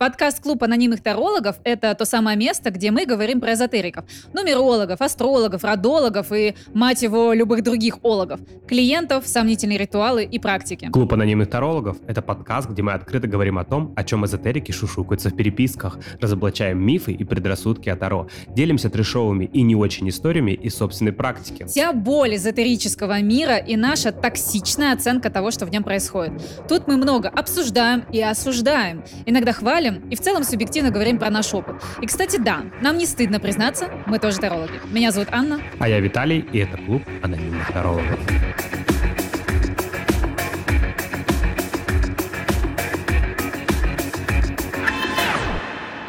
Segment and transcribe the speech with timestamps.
[0.00, 4.06] Подкаст «Клуб анонимных тарологов»— это то самое место, где мы говорим про эзотериков.
[4.32, 8.40] Нумерологов, астрологов, родологов и, мать его, любых других ологов.
[8.66, 10.88] Клиентов, сомнительные ритуалы и практики.
[10.90, 15.28] Клуб анонимных тарологов— это подкаст, где мы открыто говорим о том, о чем эзотерики шушукаются
[15.28, 20.76] в переписках, разоблачаем мифы и предрассудки о Таро, делимся трешовыми и не очень историями из
[20.76, 21.64] собственной практики.
[21.64, 26.40] Вся боль эзотерического мира и наша токсичная оценка того, что в нем происходит.
[26.70, 29.04] Тут мы много обсуждаем и осуждаем.
[29.26, 31.76] Иногда хвалим, мыслям и в целом субъективно говорим про наш опыт.
[32.00, 34.80] И, кстати, да, нам не стыдно признаться, мы тоже тарологи.
[34.90, 35.60] Меня зовут Анна.
[35.78, 38.18] А я Виталий, и это клуб анонимных тарологов.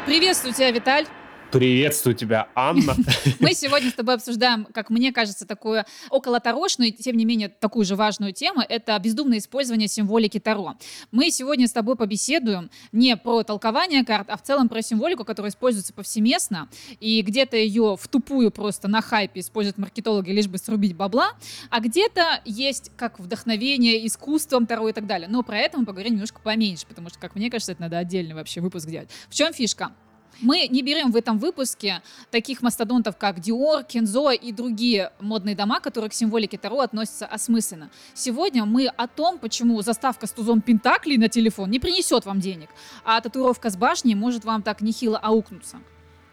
[0.06, 1.06] Приветствую тебя, Виталь.
[1.52, 2.96] Приветствую тебя, Анна.
[3.40, 7.84] Мы сегодня с тобой обсуждаем, как мне кажется, такую около тарошную, тем не менее, такую
[7.84, 8.62] же важную тему.
[8.66, 10.76] Это бездумное использование символики Таро.
[11.10, 15.50] Мы сегодня с тобой побеседуем не про толкование карт, а в целом про символику, которая
[15.50, 16.70] используется повсеместно.
[17.00, 21.32] И где-то ее в тупую просто на хайпе используют маркетологи, лишь бы срубить бабла.
[21.68, 25.28] А где-то есть как вдохновение искусством Таро и так далее.
[25.28, 28.34] Но про это мы поговорим немножко поменьше, потому что, как мне кажется, это надо отдельный
[28.34, 29.10] вообще выпуск делать.
[29.28, 29.92] В чем фишка?
[30.40, 35.80] Мы не берем в этом выпуске таких мастодонтов, как Dior, Kenzo и другие модные дома,
[35.80, 37.90] которые к символике Таро относятся осмысленно.
[38.14, 42.70] Сегодня мы о том, почему заставка с тузом Пентаклей на телефон не принесет вам денег,
[43.04, 45.78] а татуировка с башней может вам так нехило аукнуться.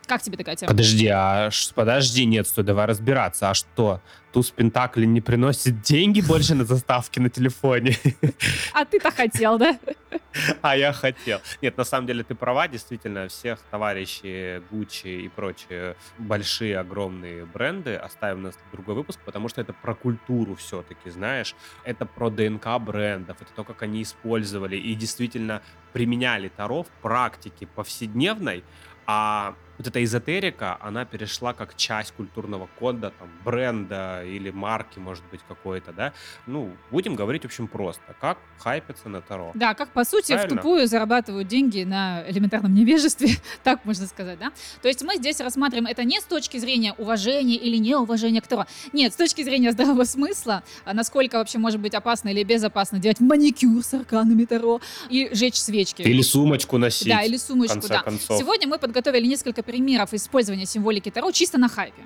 [0.10, 0.72] Как тебе такая тема?
[0.72, 3.52] Подожди, а подожди, нет, стой, давай разбираться.
[3.52, 7.96] А что, туз Пентакли не приносит деньги больше на заставки на телефоне?
[8.74, 9.78] А ты-то хотел, да?
[10.64, 11.42] А я хотел.
[11.62, 17.94] Нет, на самом деле ты права, действительно, всех товарищей Gucci и прочие большие, огромные бренды
[17.94, 21.56] оставим на другой выпуск, потому что это про культуру все-таки, знаешь.
[21.84, 25.62] Это про ДНК брендов, это то, как они использовали и действительно
[25.94, 28.64] применяли Таро в практике повседневной,
[29.06, 35.24] а вот эта эзотерика, она перешла как часть культурного кода, там, бренда или марки, может
[35.32, 36.12] быть, какой-то, да.
[36.48, 38.14] Ну, будем говорить, в общем, просто.
[38.20, 39.52] Как хайпиться на Таро.
[39.56, 40.56] Да, как, по сути, Правильно?
[40.56, 43.30] в тупую зарабатывают деньги на элементарном невежестве,
[43.64, 44.52] так можно сказать, да.
[44.82, 48.66] То есть мы здесь рассматриваем это не с точки зрения уважения или неуважения к Таро.
[48.92, 53.22] Нет, с точки зрения здравого смысла, а насколько вообще может быть опасно или безопасно делать
[53.22, 56.02] маникюр с арканами Таро и жечь свечки.
[56.02, 57.08] Или сумочку носить.
[57.08, 58.02] Да, или сумочку, да.
[58.02, 58.38] Концов.
[58.38, 62.02] Сегодня мы подготовили несколько примеров использования символики Таро чисто на хайпе,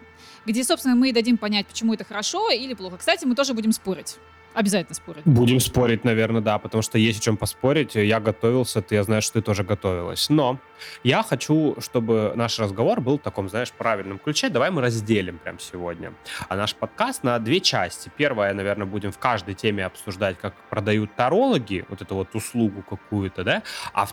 [0.46, 2.98] где, собственно, мы дадим понять, почему это хорошо или плохо.
[2.98, 4.18] Кстати, мы тоже будем спорить.
[4.54, 5.24] Обязательно спорить.
[5.26, 7.96] Будем спорить, наверное, да, потому что есть о чем поспорить.
[7.96, 10.30] Я готовился, ты, я знаю, что ты тоже готовилась.
[10.30, 10.60] Но
[11.04, 14.50] я хочу, чтобы наш разговор был в таком, знаешь, правильном ключе.
[14.50, 16.14] Давай мы разделим прямо сегодня.
[16.50, 18.12] А наш подкаст на две части.
[18.16, 23.44] Первая, наверное, будем в каждой теме обсуждать, как продают тарологи, вот эту вот услугу какую-то,
[23.44, 23.64] да,
[23.94, 24.06] а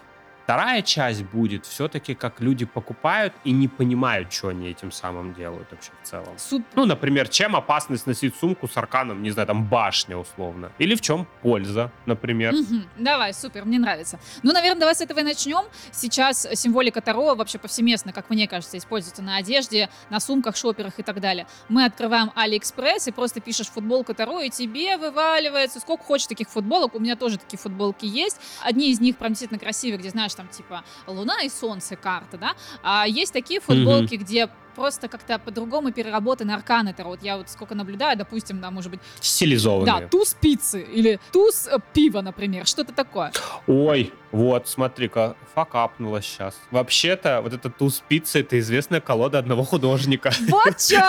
[0.50, 5.70] Вторая часть будет все-таки, как люди покупают и не понимают, что они этим самым делают
[5.70, 6.36] вообще в целом.
[6.38, 6.64] Супер.
[6.74, 10.72] Ну, например, чем опасность носить сумку с арканом, не знаю, там башня условно.
[10.78, 12.52] Или в чем польза, например.
[12.54, 12.82] Угу.
[12.98, 14.18] Давай, супер, мне нравится.
[14.42, 15.62] Ну, наверное, давай с этого и начнем.
[15.92, 21.04] Сейчас символика Таро вообще повсеместно, как мне кажется, используется на одежде, на сумках, шоперах и
[21.04, 21.46] так далее.
[21.68, 26.96] Мы открываем Алиэкспресс и просто пишешь футболка Таро, и тебе вываливается сколько хочешь таких футболок.
[26.96, 28.40] У меня тоже такие футболки есть.
[28.64, 32.54] Одни из них прям действительно красивые, где, знаешь, там типа Луна и Солнце карта, да,
[32.82, 34.18] а есть такие футболки, mm-hmm.
[34.18, 37.10] где просто как-то по-другому переработаны арканы Таро.
[37.10, 39.00] Вот я вот сколько наблюдаю, допустим, да, может быть...
[39.20, 40.00] Стилизованные.
[40.00, 43.32] Да, туз пиццы или туз э, пива, например, что-то такое.
[43.66, 46.56] Ой, вот, смотри-ка, факапнула сейчас.
[46.70, 50.30] Вообще-то, вот этот туз пиццы— это известная колода одного художника.
[50.50, 51.00] Вот чё!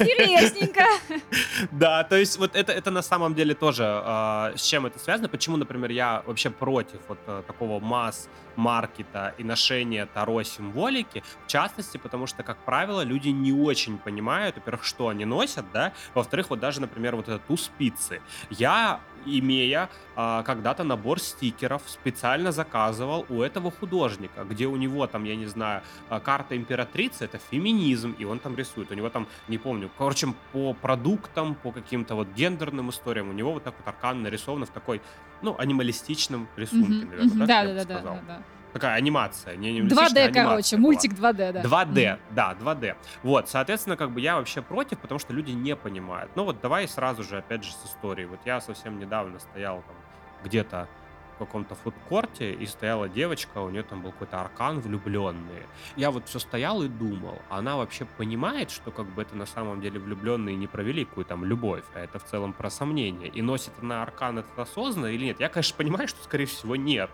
[0.00, 0.84] Интересненько!
[1.70, 5.28] Да, то есть вот это, это на самом деле тоже э, с чем это связано,
[5.28, 11.96] почему, например, я вообще против вот э, такого масс-маркета и ношения Таро символики, в частности,
[11.96, 16.50] потому что, как правило, правило, люди не очень понимают, во-первых, что они носят, да, во-вторых,
[16.50, 18.20] вот даже, например, вот этот туз пиццы.
[18.50, 25.24] Я имея а, когда-то набор стикеров, специально заказывал у этого художника, где у него там,
[25.24, 28.90] я не знаю, а, карта императрицы, это феминизм, и он там рисует.
[28.90, 33.52] У него там, не помню, короче, по продуктам, по каким-то вот гендерным историям, у него
[33.52, 35.00] вот так вот аркан нарисовано в такой,
[35.40, 38.42] ну, анималистичном рисунке, mm-hmm, наверное, да, да, да, да, да, да
[38.74, 39.56] такая анимация.
[39.56, 40.82] Не 2D, короче, была.
[40.82, 41.62] мультик 2D, да.
[41.62, 42.18] 2D, mm.
[42.30, 42.96] да, 2D.
[43.22, 46.30] Вот, соответственно, как бы я вообще против, потому что люди не понимают.
[46.34, 48.26] Ну вот давай сразу же, опять же, с историей.
[48.26, 49.96] Вот я совсем недавно стоял там
[50.44, 50.88] где-то
[51.34, 55.66] в каком-то фудкорте, и стояла девочка, у нее там был какой-то аркан влюбленные.
[55.96, 59.80] Я вот все стоял и думал, она вообще понимает, что как бы это на самом
[59.80, 63.28] деле влюбленные не про великую там любовь, а это в целом про сомнение.
[63.28, 65.40] И носит она аркан этот осознанно или нет?
[65.40, 67.10] Я, конечно, понимаю, что, скорее всего, нет.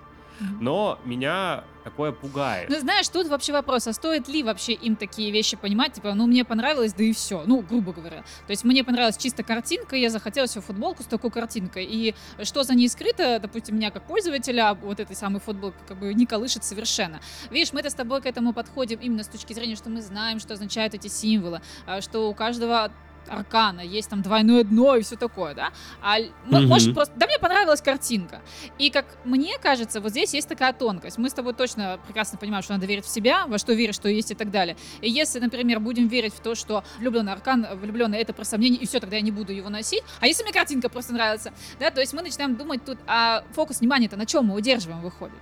[0.60, 2.68] Но меня такое пугает.
[2.68, 5.94] Ну, знаешь, тут вообще вопрос, а стоит ли вообще им такие вещи понимать?
[5.94, 7.42] Типа, ну, мне понравилось, да и все.
[7.46, 8.18] Ну, грубо говоря.
[8.46, 11.84] То есть мне понравилась чисто картинка, я захотела себе футболку с такой картинкой.
[11.84, 16.12] И что за ней скрыто, допустим, меня как пользователя вот этой самой футболки как бы
[16.14, 17.20] не колышет совершенно.
[17.50, 20.54] Видишь, мы-то с тобой к этому подходим именно с точки зрения, что мы знаем, что
[20.54, 22.92] означают эти символы, а, что у каждого
[23.28, 25.72] аркана, есть там двойное дно и все такое, да?
[26.02, 26.66] А mm-hmm.
[26.66, 27.14] может просто...
[27.16, 28.40] Да, мне понравилась картинка.
[28.78, 31.18] И как мне кажется, вот здесь есть такая тонкость.
[31.18, 34.08] Мы с тобой точно прекрасно понимаем, что надо верить в себя, во что веришь, что
[34.08, 34.76] есть и так далее.
[35.00, 38.86] И если, например, будем верить в то, что влюбленный аркан, влюбленный это про сомнение, и
[38.86, 40.02] все, тогда я не буду его носить.
[40.20, 43.80] А если мне картинка просто нравится, да, то есть мы начинаем думать тут, а фокус
[43.80, 45.38] внимания-то на чем мы удерживаем, выходит.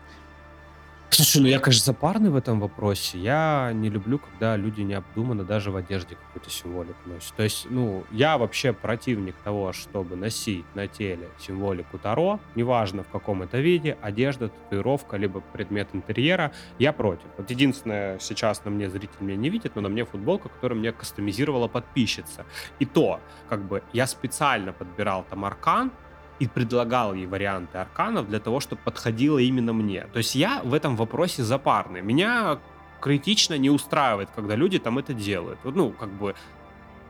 [1.10, 3.19] Слушай, ну я, кажется, парный в этом вопросе.
[3.19, 7.34] Я не люблю, когда люди необдуманно даже в одежде какую-то символику носят.
[7.34, 13.08] То есть, ну, я вообще противник того, чтобы носить на теле символику Таро, неважно в
[13.08, 17.26] каком это виде, одежда, татуировка, либо предмет интерьера, я против.
[17.37, 20.93] Вот единственное, сейчас на мне зритель меня не видит, но на мне футболка, которую мне
[20.93, 22.44] кастомизировала подписчица.
[22.78, 25.90] И то, как бы, я специально подбирал там аркан,
[26.38, 30.06] и предлагал ей варианты арканов для того, чтобы подходило именно мне.
[30.12, 32.00] То есть я в этом вопросе запарный.
[32.00, 32.58] Меня
[33.00, 35.58] критично не устраивает, когда люди там это делают.
[35.64, 36.35] Ну, как бы...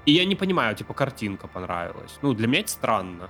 [0.07, 2.19] И я не понимаю, типа, картинка понравилась.
[2.23, 3.29] Ну, для меня это странно.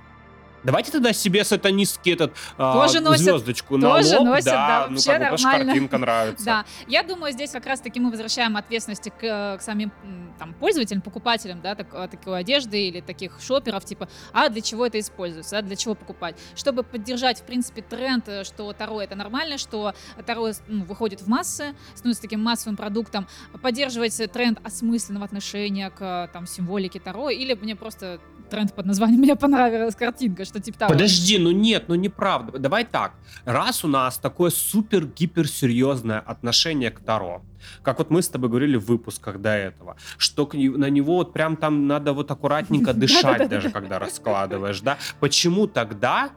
[0.63, 4.87] Давайте тогда себе сатанистский этот тоже а, носят, звездочку на тоже лоб, носят, да, да
[4.89, 5.65] ну, как нормально.
[5.65, 6.45] картинка нравится.
[6.45, 9.91] Да, я думаю, здесь как раз-таки мы возвращаем ответственности к, к самим
[10.37, 14.85] там, пользователям, покупателям, да, так, а, такой одежды или таких шоперов, типа, а для чего
[14.85, 16.35] это используется, да, для чего покупать?
[16.55, 19.93] Чтобы поддержать, в принципе, тренд, э, что Таро это нормально, что
[20.25, 23.27] Таро ну, выходит в массы, становится таким массовым продуктом,
[23.61, 28.19] поддерживать тренд осмысленного отношения к там, символике Таро, или мне просто
[28.49, 30.93] тренд под названием «Мне понравилась картинка», что типа того.
[30.93, 32.59] Подожди, ну нет, ну неправда.
[32.59, 33.13] Давай так.
[33.45, 37.41] Раз у нас такое супер-гиперсерьезное отношение к Таро,
[37.81, 41.55] как вот мы с тобой говорили в выпусках до этого, что на него вот прям
[41.55, 44.97] там надо вот аккуратненько дышать даже, когда раскладываешь, да?
[45.19, 46.31] Почему тогда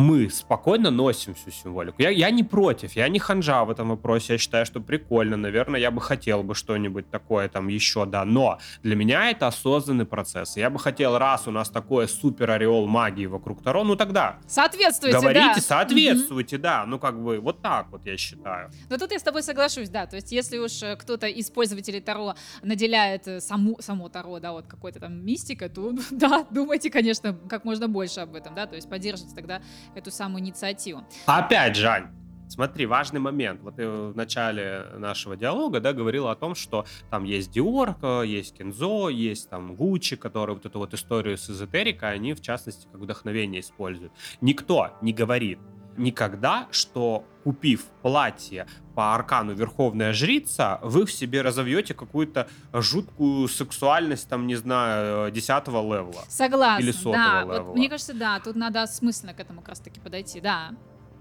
[0.00, 2.02] мы спокойно носим всю символику.
[2.02, 5.80] Я, я не против, я не ханжа в этом вопросе, я считаю, что прикольно, наверное,
[5.80, 10.56] я бы хотел бы что-нибудь такое там еще, да, но для меня это осознанный процесс.
[10.56, 14.38] Я бы хотел, раз у нас такое супер ореол магии вокруг Таро, ну тогда...
[14.46, 15.60] Соответствуйте, Говорите, да.
[15.60, 16.62] соответствуйте, угу.
[16.62, 18.70] да, ну как бы вот так вот я считаю.
[18.88, 22.00] Но тут я с тобой соглашусь, да, то есть если уж э, кто-то из пользователей
[22.00, 27.36] Таро наделяет э, саму, само Таро, да, вот какой-то там мистикой, то да, думайте, конечно,
[27.48, 29.60] как можно больше об этом, да, то есть поддержите тогда
[29.94, 31.04] эту самую инициативу.
[31.26, 32.10] Опять, Жань,
[32.50, 33.62] Смотри, важный момент.
[33.62, 38.60] Вот ты в начале нашего диалога, да, говорила о том, что там есть Dior, есть
[38.60, 43.00] Kenzo, есть там Gucci, которые вот эту вот историю с эзотерикой, они в частности как
[43.00, 44.12] вдохновение используют.
[44.40, 45.60] Никто не говорит
[45.96, 54.28] никогда, что купив платье по аркану Верховная Жрица, вы в себе разовьете какую-то жуткую сексуальность,
[54.28, 56.24] там, не знаю, десятого level а.
[56.28, 57.42] Согласна, или да.
[57.42, 57.62] level а.
[57.62, 60.70] Вот, мне кажется, да, тут надо осмысленно к этому как раз-таки подойти, да.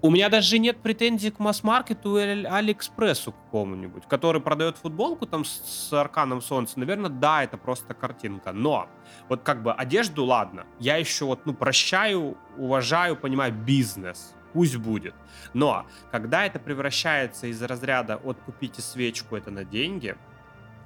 [0.02, 5.92] У меня даже нет претензий к масс-маркету или Алиэкспрессу какому-нибудь, который продает футболку там с
[5.92, 6.80] арканом солнца.
[6.80, 8.54] Наверное, да, это просто картинка.
[8.54, 8.88] Но
[9.28, 15.14] вот как бы одежду, ладно, я еще вот, ну, прощаю, уважаю, понимаю, бизнес пусть будет.
[15.54, 20.16] Но когда это превращается из разряда от купите свечку, это на деньги.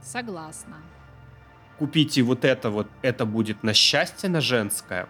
[0.01, 0.77] Согласна.
[1.77, 5.08] Купите вот это вот, это будет на счастье на женское.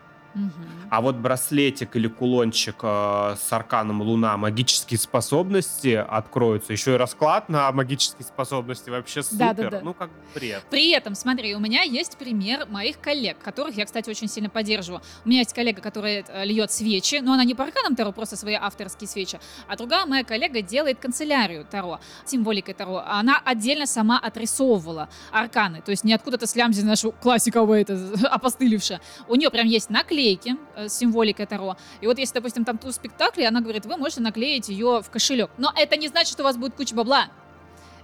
[0.90, 6.74] А вот браслетик или кулончик э, с арканом Луна магические способности откроются.
[6.74, 9.38] Еще и расклад на магические способности вообще супер.
[9.38, 9.82] Да, да, да.
[9.84, 10.64] Ну, как бред.
[10.70, 15.02] При этом, смотри, у меня есть пример моих коллег, которых я, кстати, очень сильно поддерживаю.
[15.24, 18.36] У меня есть коллега, которая э, льет свечи, но она не по арканам Таро, просто
[18.36, 19.40] свои авторские свечи.
[19.68, 23.04] А другая моя коллега делает канцелярию Таро, символикой Таро.
[23.06, 25.82] Она отдельно сама отрисовывала арканы.
[25.82, 27.94] То есть не откуда-то слямзи нашу классиковую это
[28.32, 29.00] опостылевшая.
[29.28, 31.78] У нее прям есть наклейки наклейки э, с символикой Таро.
[32.02, 35.50] И вот если, допустим, там туз спектакли, она говорит, вы можете наклеить ее в кошелек.
[35.58, 37.28] Но это не значит, что у вас будет куча бабла.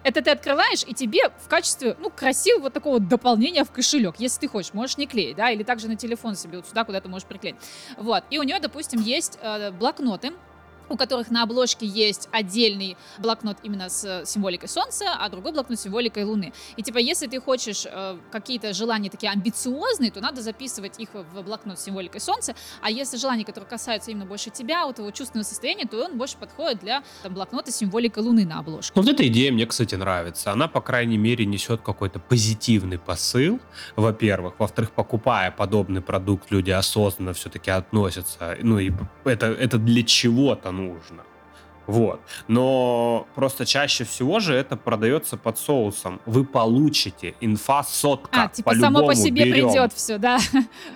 [0.01, 4.47] Это ты открываешь, и тебе в качестве, ну, красивого такого дополнения в кошелек, если ты
[4.47, 7.57] хочешь, можешь не клеить, да, или также на телефон себе вот сюда куда-то можешь приклеить.
[7.97, 10.31] Вот, и у нее, допустим, есть э, блокноты,
[10.89, 15.83] у которых на обложке есть отдельный блокнот именно с символикой Солнца, а другой блокнот с
[15.83, 16.53] символикой Луны.
[16.77, 21.41] И типа, если ты хочешь э, какие-то желания такие амбициозные, то надо записывать их в
[21.43, 25.45] блокнот с символикой Солнца, а если желания, которые касаются именно больше тебя, у твоего чувственного
[25.45, 28.93] состояния, то он больше подходит для там, блокнота с символикой Луны на обложке.
[28.95, 30.51] Вот эта идея мне, кстати, нравится.
[30.51, 33.59] Она, по крайней мере, несет какой-то позитивный посыл,
[33.95, 34.55] во-первых.
[34.59, 38.91] Во-вторых, покупая подобный продукт, люди осознанно все-таки относятся, ну и
[39.25, 41.28] это, это для чего-то нужно.
[41.89, 42.21] Вот.
[42.47, 46.21] Но просто чаще всего же это продается под соусом.
[46.27, 48.43] Вы получите инфа сотка.
[48.43, 49.69] А, типа само по себе берем.
[49.69, 50.37] придет все, да?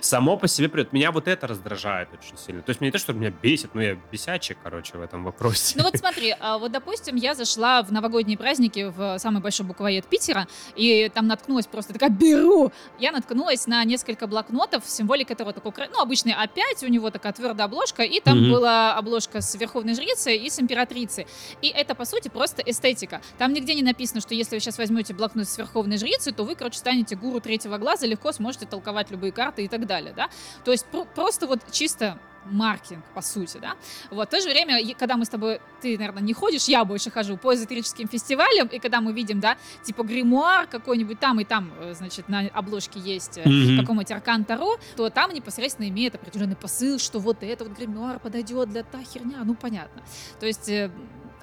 [0.00, 0.92] Само по себе придет.
[0.92, 2.62] Меня вот это раздражает очень сильно.
[2.62, 5.74] То есть мне не то, что меня бесит, но я бесячий, короче, в этом вопросе.
[5.76, 10.06] Ну вот смотри, а вот допустим, я зашла в новогодние праздники в самый большой буквоед
[10.06, 10.46] Питера,
[10.76, 12.70] и там наткнулась просто такая, беру!
[13.00, 17.66] Я наткнулась на несколько блокнотов, символика этого такой, ну, обычный А5, у него такая твердая
[17.66, 18.50] обложка, и там mm-hmm.
[18.50, 21.26] была обложка с верховной жрицей и с императрицей императрицы.
[21.62, 23.20] И это, по сути, просто эстетика.
[23.38, 26.54] Там нигде не написано, что если вы сейчас возьмете блокнот с Верховной Жрицей, то вы,
[26.54, 30.28] короче, станете гуру третьего глаза, легко сможете толковать любые карты и так далее, да?
[30.64, 33.74] То есть про- просто вот чисто маркетинг, по сути, да.
[34.10, 37.10] Вот, в то же время, когда мы с тобой, ты, наверное, не ходишь, я больше
[37.10, 41.72] хожу по эзотерическим фестивалям, и когда мы видим, да, типа гримуар какой-нибудь там, и там,
[41.80, 43.80] э, значит, на обложке есть mm-hmm.
[43.80, 48.70] какой-нибудь Аркан Таро, то там непосредственно имеет определенный посыл, что вот это вот гримуар подойдет
[48.70, 50.02] для та херня, ну, понятно.
[50.40, 50.90] То есть э,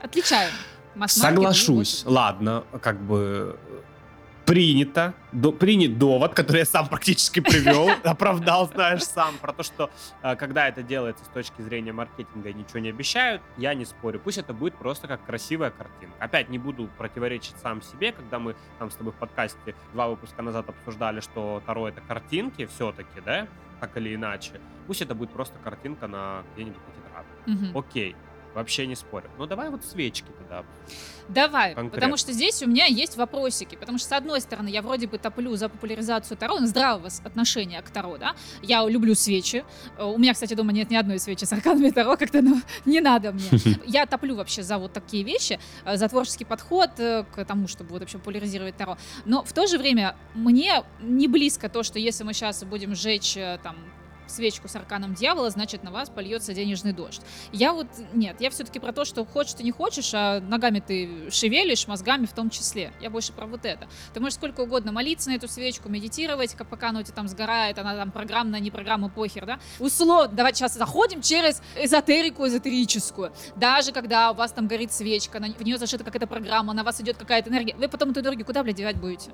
[0.01, 0.51] отличаем.
[1.07, 2.03] Соглашусь.
[2.05, 3.57] Ладно, как бы
[4.45, 9.89] принято, до, принят довод, который я сам практически привел, оправдал, знаешь, сам, про то, что
[10.23, 14.19] э, когда это делается с точки зрения маркетинга ничего не обещают, я не спорю.
[14.19, 16.15] Пусть это будет просто как красивая картинка.
[16.19, 20.41] Опять не буду противоречить сам себе, когда мы там с тобой в подкасте два выпуска
[20.41, 23.47] назад обсуждали, что Таро это картинки все-таки, да,
[23.79, 24.59] так или иначе.
[24.87, 27.77] Пусть это будет просто картинка на где-нибудь на тетради.
[27.77, 28.15] Окей,
[28.53, 29.29] Вообще не спорю.
[29.37, 30.65] Ну давай вот свечки тогда.
[31.29, 31.95] Давай, Конкретно.
[31.95, 33.75] потому что здесь у меня есть вопросики.
[33.75, 37.81] Потому что, с одной стороны, я вроде бы топлю за популяризацию Таро, ну, здравого отношения
[37.81, 38.35] к Таро, да.
[38.61, 39.63] Я люблю свечи.
[39.97, 42.99] Э, у меня, кстати, дома нет ни одной свечи с арканами Таро, как-то ну, не
[42.99, 43.45] надо мне.
[43.85, 47.91] Я топлю вообще за вот такие вещи, э, за творческий подход э, к тому, чтобы
[47.91, 48.97] вот вообще популяризировать Таро.
[49.25, 53.37] Но в то же время мне не близко то, что если мы сейчас будем сжечь
[53.63, 53.77] там
[54.31, 57.21] свечку с арканом дьявола, значит, на вас польется денежный дождь.
[57.51, 61.29] Я вот, нет, я все-таки про то, что хочешь ты не хочешь, а ногами ты
[61.29, 62.93] шевелишь, мозгами в том числе.
[63.01, 63.87] Я больше про вот это.
[64.13, 67.27] Ты можешь сколько угодно молиться на эту свечку, медитировать, как пока она у тебя там
[67.27, 69.59] сгорает, она там программная, не программа, похер, да?
[69.79, 73.31] Условно, давайте сейчас заходим через эзотерику эзотерическую.
[73.55, 77.17] Даже когда у вас там горит свечка, в нее зашита какая-то программа, на вас идет
[77.17, 79.31] какая-то энергия, вы потом эту энергию куда, блядь, девать будете?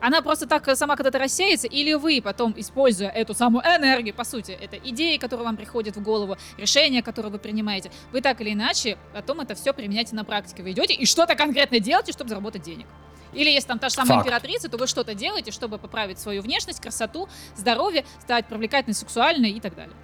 [0.00, 4.24] Она просто так э, сама когда-то рассеется, или вы потом, используя эту самую энергию, по
[4.24, 8.52] сути, это идеи, которые вам приходят в голову, решения, которые вы принимаете, вы так или
[8.52, 10.62] иначе потом это все применяете на практике.
[10.62, 12.86] Вы идете и что-то конкретно делаете, чтобы заработать денег.
[13.32, 14.26] Или если там та же самая Факт.
[14.26, 19.60] императрица, то вы что-то делаете, чтобы поправить свою внешность, красоту, здоровье, стать привлекательной, сексуальной и
[19.60, 19.94] так далее.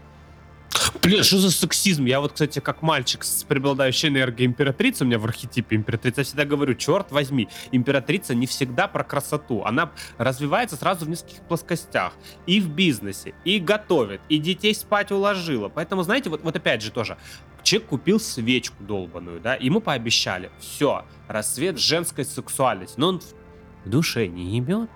[1.02, 2.04] Блин, что за сексизм?
[2.04, 6.24] Я вот, кстати, как мальчик с преобладающей энергией императрицы, у меня в архетипе императрица, я
[6.24, 9.64] всегда говорю, черт возьми, императрица не всегда про красоту.
[9.64, 12.12] Она развивается сразу в нескольких плоскостях.
[12.46, 15.68] И в бизнесе, и готовит, и детей спать уложила.
[15.68, 17.18] Поэтому, знаете, вот, вот опять же тоже,
[17.62, 23.22] человек купил свечку долбаную, да, ему пообещали, все, рассвет женской сексуальности, но он
[23.84, 24.90] в душе не имет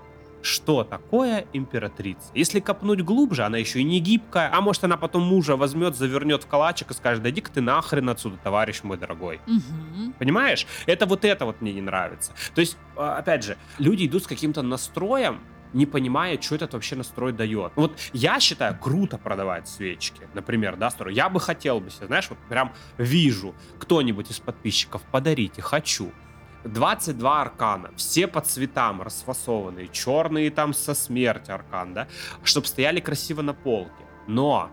[0.46, 2.30] что такое императрица.
[2.34, 6.44] Если копнуть глубже, она еще и не гибкая, а может она потом мужа возьмет, завернет
[6.44, 9.40] в калачик и скажет, да иди-ка ты нахрен отсюда, товарищ мой дорогой.
[9.46, 10.12] Угу.
[10.18, 10.66] Понимаешь?
[10.86, 12.32] Это вот это вот мне не нравится.
[12.54, 15.40] То есть, а, опять же, люди идут с каким-то настроем,
[15.72, 17.72] не понимая, что этот вообще настрой дает.
[17.74, 21.12] Вот я считаю, круто продавать свечки, например, да, строй.
[21.12, 26.12] Я бы хотел бы себе, знаешь, вот прям вижу кто-нибудь из подписчиков, подарите, хочу.
[26.66, 32.08] 22 аркана, все по цветам расфасованные, черные там со смерти аркан, да,
[32.42, 33.90] чтобы стояли красиво на полке.
[34.26, 34.70] Но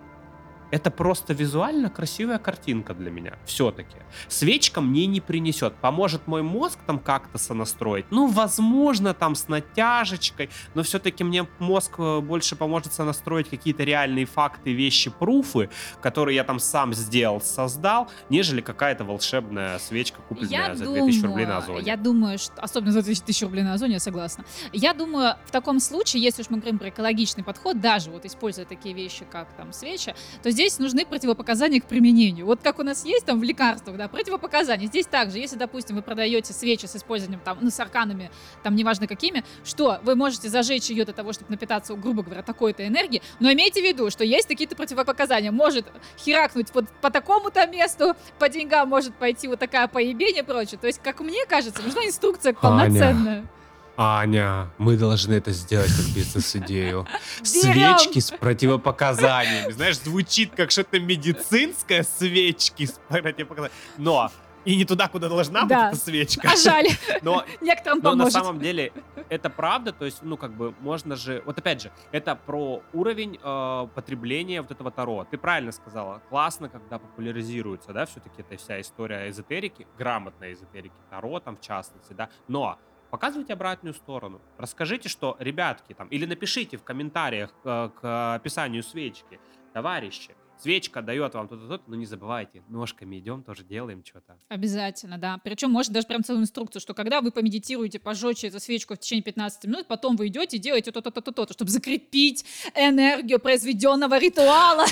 [0.74, 3.34] это просто визуально красивая картинка для меня.
[3.46, 3.96] Все-таки.
[4.28, 5.76] Свечка мне не принесет.
[5.76, 8.06] Поможет мой мозг там как-то сонастроить.
[8.10, 10.50] Ну, возможно, там с натяжечкой.
[10.74, 15.70] Но все-таки мне мозг э, больше поможет сонастроить какие-то реальные факты, вещи, пруфы,
[16.02, 21.26] которые я там сам сделал, создал, нежели какая-то волшебная свечка, купленная я за думаю, 2000
[21.28, 21.82] рублей на Озоне.
[21.86, 22.60] Я думаю, что...
[22.60, 24.44] Особенно за 2000 рублей на Озоне, я согласна.
[24.72, 28.66] Я думаю, в таком случае, если уж мы говорим про экологичный подход, даже вот используя
[28.66, 32.46] такие вещи, как там свечи, то здесь здесь нужны противопоказания к применению.
[32.46, 34.88] Вот как у нас есть там в лекарствах, да, противопоказания.
[34.88, 38.32] Здесь также, если, допустим, вы продаете свечи с использованием там, ну, с арканами,
[38.64, 42.88] там, неважно какими, что вы можете зажечь ее для того, чтобы напитаться, грубо говоря, такой-то
[42.88, 45.52] энергией, но имейте в виду, что есть какие-то противопоказания.
[45.52, 45.86] Может
[46.18, 50.80] херакнуть вот по такому-то месту, по деньгам может пойти вот такая поебень и прочее.
[50.80, 53.40] То есть, как мне кажется, нужна инструкция полноценная.
[53.40, 53.48] Аня.
[53.96, 57.08] Аня, мы должны это сделать как бизнес-идею.
[57.44, 59.72] Свечки с противопоказаниями.
[59.72, 63.78] Знаешь, звучит как что-то медицинское, свечки с противопоказаниями.
[63.98, 64.32] Но
[64.66, 65.90] и не туда, куда должна да.
[65.90, 66.50] быть эта свечка.
[66.54, 66.88] А жаль.
[67.22, 68.94] Но, Некоторым но на самом деле
[69.30, 71.42] это правда, то есть, ну, как бы, можно же...
[71.46, 75.26] Вот опять же, это про уровень э, потребления вот этого Таро.
[75.30, 76.22] Ты правильно сказала.
[76.30, 82.14] Классно, когда популяризируется, да, все-таки эта вся история эзотерики, грамотной эзотерики Таро, там, в частности,
[82.14, 82.30] да.
[82.48, 82.78] Но
[83.14, 84.42] показывайте обратную сторону.
[84.58, 89.40] Расскажите, что, ребятки, там, или напишите в комментариях э, к описанию свечки,
[89.72, 94.38] товарищи, свечка дает вам то-то, то но не забывайте, ножками идем, тоже делаем что-то.
[94.48, 95.38] Обязательно, да.
[95.44, 99.24] Причем может даже прям целую инструкцию, что когда вы помедитируете, пожжете эту свечку в течение
[99.24, 104.86] 15 минут, потом вы идете и делаете то-то, то-то, то-то, чтобы закрепить энергию произведенного ритуала.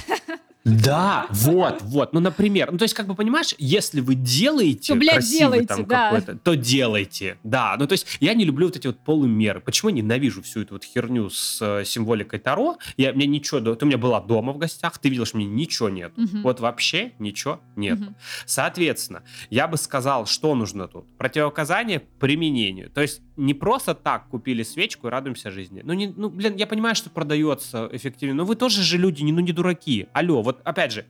[0.64, 2.14] Да, вот, вот.
[2.14, 5.86] Ну, например, ну, то есть, как бы, понимаешь, если вы делаете то, блядь, делайте, там
[5.86, 6.22] да.
[6.44, 7.38] то делайте.
[7.44, 9.60] Да, ну, то есть, я не люблю вот эти вот полумеры.
[9.60, 12.78] Почему я ненавижу всю эту вот херню с э, символикой Таро?
[12.96, 15.90] Я, мне ничего, ты у меня была дома в гостях, ты видел, что мне ничего
[15.90, 16.14] нет.
[16.18, 16.42] Угу.
[16.44, 18.00] Вот вообще ничего нет.
[18.00, 18.16] Угу.
[18.46, 21.06] Соответственно, я бы сказал, что нужно тут?
[21.18, 22.90] Противоуказание к применению.
[22.90, 25.82] То есть, не просто так купили свечку и радуемся жизни.
[25.84, 29.40] Ну, не, ну, блин, я понимаю, что продается эффективно, но вы тоже же люди, ну,
[29.40, 30.08] не дураки.
[30.14, 31.06] Алло, вот опять же,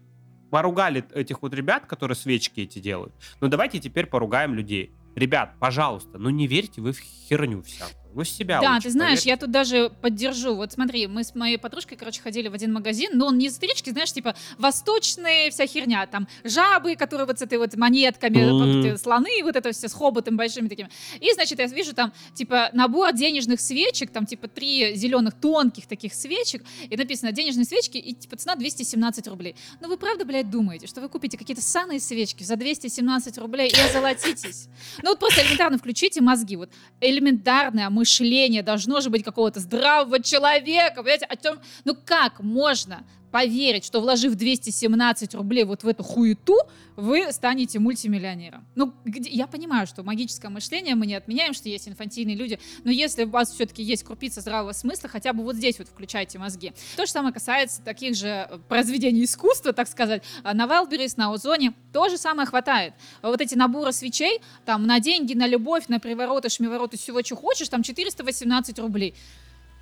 [0.50, 3.13] поругали этих вот ребят, которые свечки эти делают.
[3.39, 4.91] Ну, давайте теперь поругаем людей.
[5.15, 8.00] Ребят, пожалуйста, ну не верьте вы в херню всякую.
[8.13, 9.30] Вы себя Да, ты знаешь, поверьте.
[9.30, 10.56] я тут даже поддержу.
[10.56, 13.91] Вот смотри, мы с моей подружкой, короче, ходили в один магазин, но он не эзотерический,
[13.91, 18.98] знаешь, типа восточные вся херня, там жабы, которые вот с этой вот монетками, mm.
[18.98, 20.89] слоны, вот это все с хоботом большими такими.
[21.20, 26.13] И, значит, я вижу там, типа, набор денежных свечек, там, типа, три зеленых тонких таких
[26.13, 29.56] свечек, и написано денежные свечки, и, типа, цена 217 рублей.
[29.80, 33.80] Ну, вы правда, блядь, думаете, что вы купите какие-то саные свечки за 217 рублей и
[33.80, 34.68] озолотитесь?
[35.01, 41.03] Ну, вот просто элементарно включите мозги, вот элементарная мышление должно же быть какого-то здравого человека,
[41.03, 46.58] понимаете, о чем, ну как можно поверить, что вложив 217 рублей вот в эту хуету,
[46.96, 48.66] вы станете мультимиллионером.
[48.76, 52.92] Ну, где, я понимаю, что магическое мышление мы не отменяем, что есть инфантильные люди, но
[52.92, 56.74] если у вас все-таки есть крупица здравого смысла, хотя бы вот здесь вот включайте мозги.
[56.98, 61.34] То же самое касается таких же э, произведений искусства, так сказать, а на Wildberries, на
[61.34, 62.94] Озоне, то же самое хватает.
[63.22, 67.70] Вот эти наборы свечей, там, на деньги, на любовь, на привороты, шмивороты, всего, что хочешь,
[67.70, 69.16] там 418 рублей.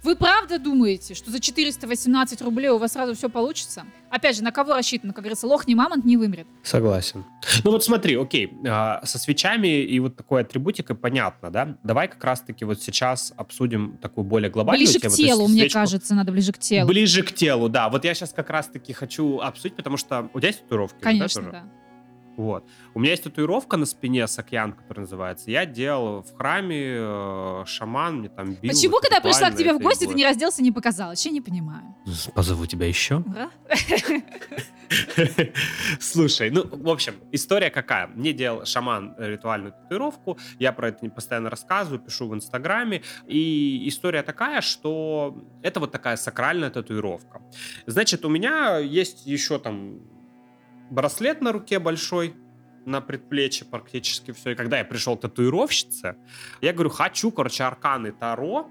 [0.03, 3.85] Вы правда думаете, что за 418 рублей у вас сразу все получится?
[4.09, 5.13] Опять же, на кого рассчитано?
[5.13, 6.47] Как говорится, лох не мамонт не вымрет.
[6.63, 7.25] Согласен.
[7.63, 11.77] Ну вот смотри, окей, а, со свечами и вот такой атрибутикой понятно, да?
[11.83, 15.15] Давай как раз-таки вот сейчас обсудим такую более глобальную ближе тему.
[15.15, 15.79] Ближе к телу, мне свечку...
[15.79, 16.87] кажется, надо ближе к телу.
[16.87, 17.89] Ближе к телу, да.
[17.89, 21.01] Вот я сейчас как раз-таки хочу обсудить, потому что у тебя есть татуировки?
[21.01, 21.51] Конечно, да.
[21.51, 21.63] да.
[22.39, 22.65] Вот.
[22.93, 25.51] У меня есть татуировка на спине Сакьян, которая называется.
[25.51, 28.71] Я делал в храме, э, шаман мне там бил.
[28.71, 31.09] Почему, когда я пришла к тебе в гости, ты не разделся, не показал?
[31.09, 31.93] Вообще не понимаю.
[32.33, 33.25] Позову тебя еще.
[35.99, 38.07] Слушай, ну, в общем, история какая?
[38.07, 44.23] Мне делал шаман ритуальную татуировку, я про это постоянно рассказываю, пишу в Инстаграме, и история
[44.23, 47.41] такая, что это вот такая сакральная татуировка.
[47.85, 49.99] Значит, у меня есть еще там
[50.89, 52.35] браслет на руке большой,
[52.85, 54.51] на предплечье практически все.
[54.51, 56.15] И когда я пришел к татуировщице,
[56.61, 58.69] я говорю, хочу, короче, арканы Таро,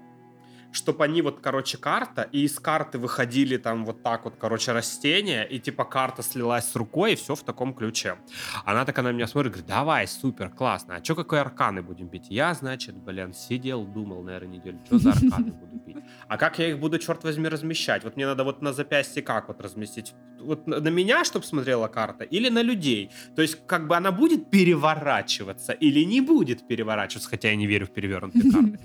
[0.71, 5.43] чтобы они вот, короче, карта, и из карты выходили там вот так вот, короче, растения,
[5.43, 8.17] и типа карта слилась с рукой, и все в таком ключе.
[8.65, 12.27] Она такая на меня смотрит, говорит, давай, супер, классно, а что, какой арканы будем бить?
[12.29, 15.88] Я, значит, блин, сидел, думал, наверное, неделю, что за арканы буду бить?
[16.29, 18.03] А как я их буду, черт возьми, размещать?
[18.03, 20.13] Вот мне надо вот на запястье как вот разместить?
[20.39, 23.09] Вот на меня, чтобы смотрела карта, или на людей?
[23.35, 27.87] То есть, как бы она будет переворачиваться или не будет переворачиваться, хотя я не верю
[27.87, 28.79] в перевернутые карты.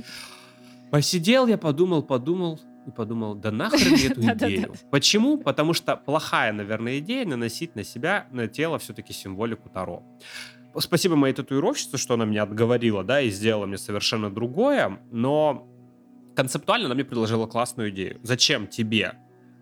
[0.91, 4.75] Посидел я, подумал, подумал и подумал, да нахрен эту идею.
[4.91, 5.37] Почему?
[5.37, 10.03] Потому что плохая, наверное, идея наносить на себя, на тело все-таки символику Таро.
[10.79, 15.69] Спасибо моей татуировщице, что она меня отговорила, да, и сделала мне совершенно другое, но
[16.35, 18.19] концептуально она мне предложила классную идею.
[18.23, 19.15] Зачем тебе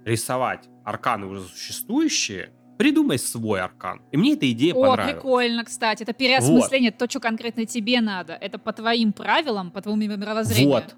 [0.04, 4.02] рисовать арканы уже существующие, придумай свой аркан.
[4.10, 5.14] И мне эта идея О, понравилась.
[5.14, 6.02] прикольно, кстати.
[6.02, 6.98] Это переосмысление, вот.
[6.98, 8.32] то, что конкретно тебе надо.
[8.34, 10.74] Это по твоим правилам, по твоему мировоззрению.
[10.74, 10.96] Вот.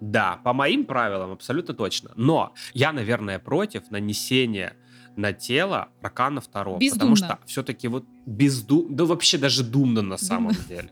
[0.00, 2.12] Да, по моим правилам абсолютно точно.
[2.16, 4.76] Но я, наверное, против нанесения
[5.16, 6.78] на тело аркана второго.
[6.78, 7.14] Бездумно.
[7.14, 10.68] Потому что все-таки вот бездумно, да вообще даже думно на самом думно.
[10.68, 10.90] деле.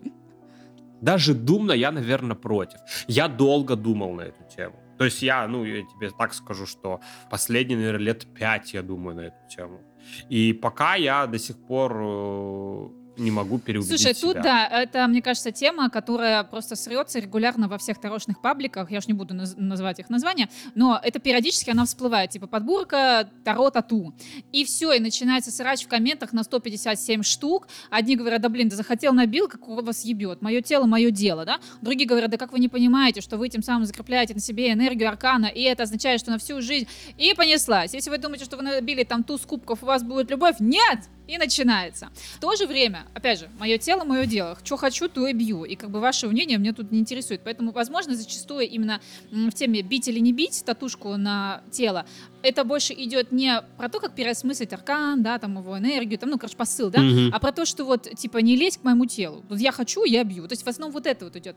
[1.00, 2.80] Даже думно я, наверное, против.
[3.06, 4.76] Я долго думал на эту тему.
[4.98, 9.16] То есть я, ну, я тебе так скажу, что последние, наверное, лет пять я думаю
[9.16, 9.80] на эту тему.
[10.28, 14.32] И пока я до сих пор э, не могу переубедить Слушай, себя.
[14.32, 18.98] тут, да, это, мне кажется, тема, которая просто срется регулярно во всех тарошных пабликах, я
[18.98, 23.70] уж не буду наз- называть их названия, но это периодически она всплывает, типа подборка Таро
[23.70, 24.14] Тату.
[24.52, 27.68] И все, и начинается срач в комментах на 157 штук.
[27.90, 31.44] Одни говорят, да блин, да захотел набил, как у вас ебет, мое тело, мое дело,
[31.44, 31.58] да?
[31.80, 35.08] Другие говорят, да как вы не понимаете, что вы тем самым закрепляете на себе энергию
[35.08, 36.86] аркана, и это означает, что на всю жизнь.
[37.16, 37.94] И понеслась.
[37.94, 41.00] Если вы думаете, что вы набили там туз кубков, у вас будет любовь, нет!
[41.26, 42.08] И начинается.
[42.36, 44.56] В то же время, опять же, мое тело, мое дело.
[44.62, 45.64] Что хочу, то и бью.
[45.64, 47.40] И как бы ваше мнение меня тут не интересует.
[47.44, 52.06] Поэтому, возможно, зачастую именно в теме бить или не бить татушку на тело,
[52.42, 56.38] это больше идет не про то, как переосмыслить аркан, да, там его энергию, там, ну,
[56.38, 57.30] короче, посыл, да, Мгм.
[57.34, 59.44] а про то, что вот, типа, не лезь к моему телу.
[59.48, 60.46] Вот я хочу, я бью.
[60.48, 61.56] То есть в основном вот это вот идет.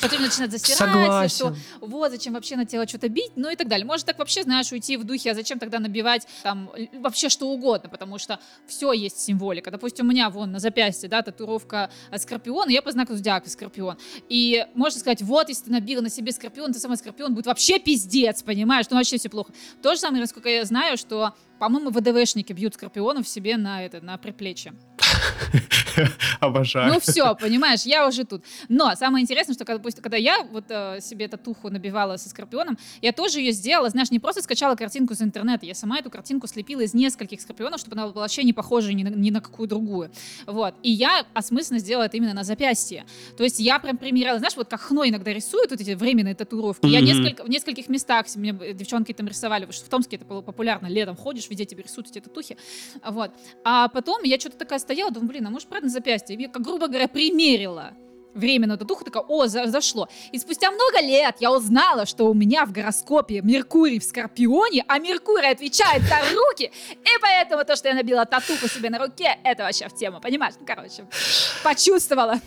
[0.00, 3.86] Потом начинает засирать, что вот, зачем вообще на тело что-то бить, ну и так далее.
[3.86, 7.48] Может так вообще, знаешь, уйти в духе, а зачем тогда набивать там л- вообще что
[7.48, 9.70] угодно, потому что все есть символика.
[9.70, 13.96] Допустим, у меня вон на запястье, да, татуировка от скорпиона, я по знаку зодиака скорпион.
[14.28, 17.78] И можно сказать, вот, если ты набила на себе скорпион, ты сама скорпион, будет вообще
[17.78, 19.52] пиздец, понимаешь, ну вообще все плохо.
[19.82, 24.16] То же самое, насколько я знаю, что, по-моему, ВДВшники бьют скорпионов себе на это, на
[24.18, 24.74] приплечье.
[26.40, 26.92] Обожаю.
[26.92, 28.44] Ну все, понимаешь, я уже тут.
[28.68, 33.12] Но самое интересное, что допустим, когда я вот э, себе татуху набивала со скорпионом, я
[33.12, 36.82] тоже ее сделала, знаешь, не просто скачала картинку с интернета, я сама эту картинку слепила
[36.82, 40.10] из нескольких скорпионов, чтобы она была вообще не похожа ни на, ни на какую другую.
[40.46, 40.74] Вот.
[40.82, 43.04] И я осмысленно сделала это именно на запястье.
[43.36, 46.86] То есть я прям примеряла, знаешь, вот как Хно иногда рисуют вот эти временные татуировки.
[46.86, 50.24] Я несколько, в нескольких местах мне б- девчонки там рисовали, потому что в Томске это
[50.24, 50.86] было популярно.
[50.86, 52.56] Летом ходишь, везде тебе рисуют эти татухи.
[53.04, 53.32] Вот.
[53.64, 56.36] А потом я что-то такая стояла, думаю, блин, а может, правда на запястье?
[56.38, 57.92] Я, как грубо говоря, примерила
[58.34, 60.08] временную татуху, такая, о, за- зашло.
[60.30, 64.98] И спустя много лет я узнала, что у меня в гороскопе Меркурий в Скорпионе, а
[64.98, 69.64] Меркурий отвечает за руки, и поэтому то, что я набила татуху себе на руке, это
[69.64, 70.54] вообще в тему, понимаешь?
[70.60, 71.04] Ну, короче,
[71.64, 72.40] почувствовала.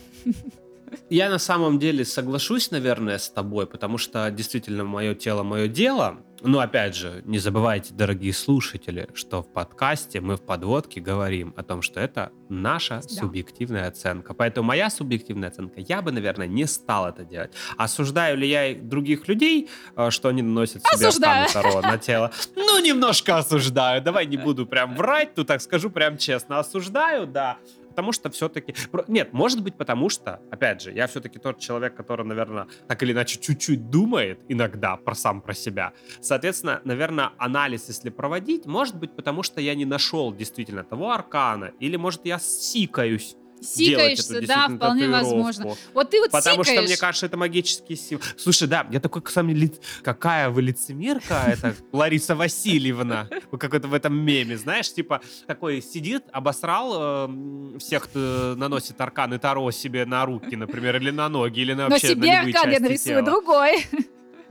[1.10, 6.18] Я на самом деле соглашусь, наверное, с тобой, потому что действительно мое тело, мое дело.
[6.44, 11.62] Но опять же, не забывайте, дорогие слушатели, что в подкасте мы в подводке говорим о
[11.64, 13.10] том, что это наша Да.
[13.10, 14.34] субъективная оценка.
[14.34, 17.52] Поэтому моя субъективная оценка, я бы, наверное, не стал это делать.
[17.78, 21.12] Осуждаю ли я других людей, э, что они наносят себе
[21.54, 22.32] Таро на тело?
[22.56, 24.02] Ну, немножко осуждаю.
[24.02, 26.58] Давай не буду прям врать, тут так скажу прям честно.
[26.60, 27.58] Осуждаю, да.
[28.02, 28.74] Потому что все-таки...
[29.08, 33.12] Нет, может быть, потому что, опять же, я все-таки тот человек, который, наверное, так или
[33.12, 35.94] иначе чуть-чуть думает иногда про сам про себя.
[36.20, 41.74] Соответственно, наверное, анализ, если проводить, может быть, потому что я не нашел действительно того аркана,
[41.80, 43.36] или, может, я сикаюсь.
[43.62, 45.12] Сикаешься, да, вполне татуировку.
[45.36, 45.76] возможно.
[45.94, 46.88] Вот ты вот Потому что, сикаешь.
[46.90, 48.26] мне кажется, это магический символ.
[48.38, 49.72] Слушай, да, я такой, сам ли...
[50.04, 55.82] какая вы лицемерка, это Лариса Васильевна, Вот как это в этом меме, знаешь, типа такой
[55.82, 61.60] сидит, обосрал э, всех, кто наносит арканы Таро себе на руки, например, или на ноги,
[61.60, 63.22] или на Но вообще себе на любые аркан я нарисую тела.
[63.26, 63.86] другой.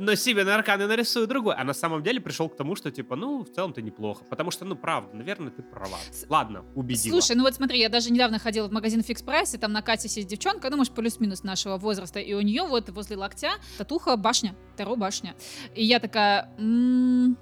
[0.00, 1.54] Но себе на арканы нарисую другой.
[1.56, 4.24] А на самом деле пришел к тому, что типа, ну, в целом-то неплохо.
[4.24, 5.98] Потому что, ну, правда, наверное, ты права.
[6.10, 7.12] С- Ладно, убедила.
[7.20, 9.82] Слушай, ну вот смотри, я даже недавно ходила в магазин Fix Price, и там на
[9.82, 14.16] кассе сидит девчонка, ну, может, плюс-минус нашего возраста, и у нее вот возле локтя татуха
[14.16, 15.34] башня, Таро башня.
[15.74, 17.36] И я такая, «М,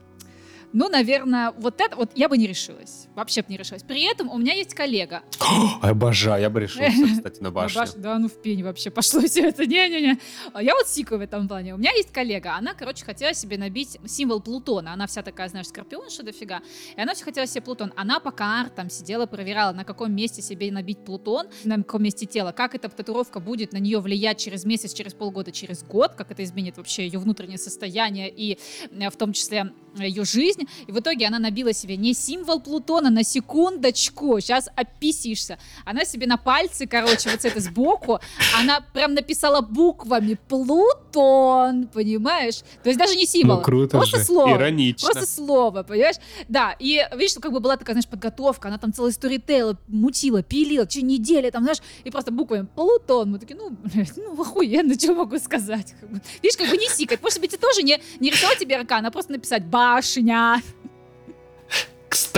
[0.72, 3.82] ну, наверное, вот это, вот я бы не решилась, вообще бы не решилась.
[3.82, 5.22] При этом у меня есть коллега.
[5.82, 7.80] Обожаю, я бы решился, кстати, на башню.
[7.80, 9.66] баш- да, ну в пень вообще пошло все это.
[9.66, 10.18] Не-не-не.
[10.60, 11.74] Я вот сикаю в этом плане.
[11.74, 14.92] У меня есть коллега, она, короче, хотела себе набить символ Плутона.
[14.92, 16.60] Она вся такая, знаешь, скорпионша дофига.
[16.96, 17.92] И она все хотела себе Плутон.
[17.96, 22.52] Она по картам сидела, проверяла, на каком месте себе набить Плутон, на каком месте тела,
[22.52, 26.44] как эта татуировка будет на нее влиять через месяц, через полгода, через год, как это
[26.44, 28.58] изменит вообще ее внутреннее состояние и
[28.90, 30.57] э, в том числе ее жизнь.
[30.86, 35.58] И в итоге она набила себе не символ Плутона, на секундочку, сейчас описишься.
[35.84, 38.20] Она себе на пальце, короче, вот с этой сбоку,
[38.58, 40.38] она прям написала буквами
[41.18, 42.60] Плутон, понимаешь?
[42.82, 44.24] То есть даже не символ, Ну, круто просто же.
[44.24, 44.56] слово.
[44.56, 45.10] Иронично.
[45.10, 46.16] Просто слово, понимаешь?
[46.48, 50.42] Да, и видишь, что как бы была такая, знаешь, подготовка, она там целый сторитейл мутила,
[50.42, 53.32] пилила, в течение недели, там, знаешь, и просто буквами Плутон.
[53.32, 55.94] Мы такие, ну, блядь, ну, охуенно, что могу сказать?
[56.00, 56.20] Как бы.
[56.42, 57.22] Видишь, как бы не сикать.
[57.22, 60.62] Может быть, и тоже не, не рисовать тебе аркан, а просто написать башня.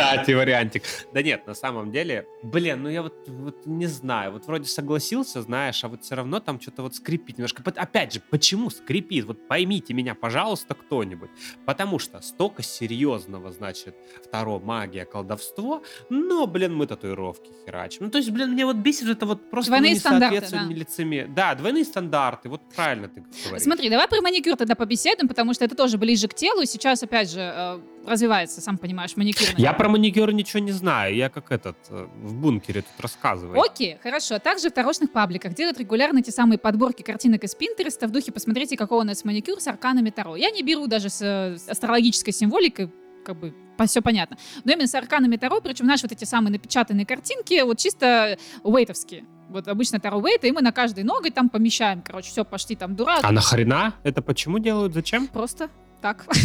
[0.01, 0.83] Кстати, вариантик.
[1.13, 5.43] Да нет, на самом деле, блин, ну я вот, вот не знаю, вот вроде согласился,
[5.43, 7.63] знаешь, а вот все равно там что-то вот скрипит немножко.
[7.77, 9.25] Опять же, почему скрипит?
[9.27, 11.31] Вот поймите меня, пожалуйста, кто-нибудь.
[11.67, 18.07] Потому что столько серьезного, значит, второе магия, колдовство, но, блин, мы татуировки херачим.
[18.07, 21.55] Ну, то есть, блин, мне вот бесит это вот просто Двойные стандарты, несоответствие лицемер- Да,
[21.55, 23.63] двойные стандарты, вот правильно ты говоришь.
[23.63, 26.63] Смотри, давай про маникюр тогда побеседуем, потому что это тоже ближе к телу.
[26.63, 29.49] И сейчас, опять же, э, развивается, сам понимаешь, маникюр.
[29.57, 33.61] Я про маникюр ничего не знаю, я как этот, э, в бункере тут рассказываю.
[33.61, 34.39] Окей, хорошо.
[34.39, 38.77] Также в тарошных пабликах делают регулярно те самые подборки картинок из Пинтереста в духе «посмотрите,
[38.77, 40.37] какой у нас маникюр с арканами Таро».
[40.37, 42.91] Я не беру даже с, э, с астрологической символикой,
[43.25, 43.55] как бы
[43.87, 44.37] все понятно.
[44.65, 49.25] Но именно с арканами Таро, причем наши вот эти самые напечатанные картинки, вот чисто уэйтовские.
[49.49, 52.95] Вот обычно Таро Вейта, и мы на каждой ногой там помещаем, короче, все, пошли там
[52.95, 53.21] дурак.
[53.23, 53.95] А нахрена?
[54.05, 54.95] Это почему делают?
[54.95, 55.27] Зачем?
[55.27, 56.27] Просто так.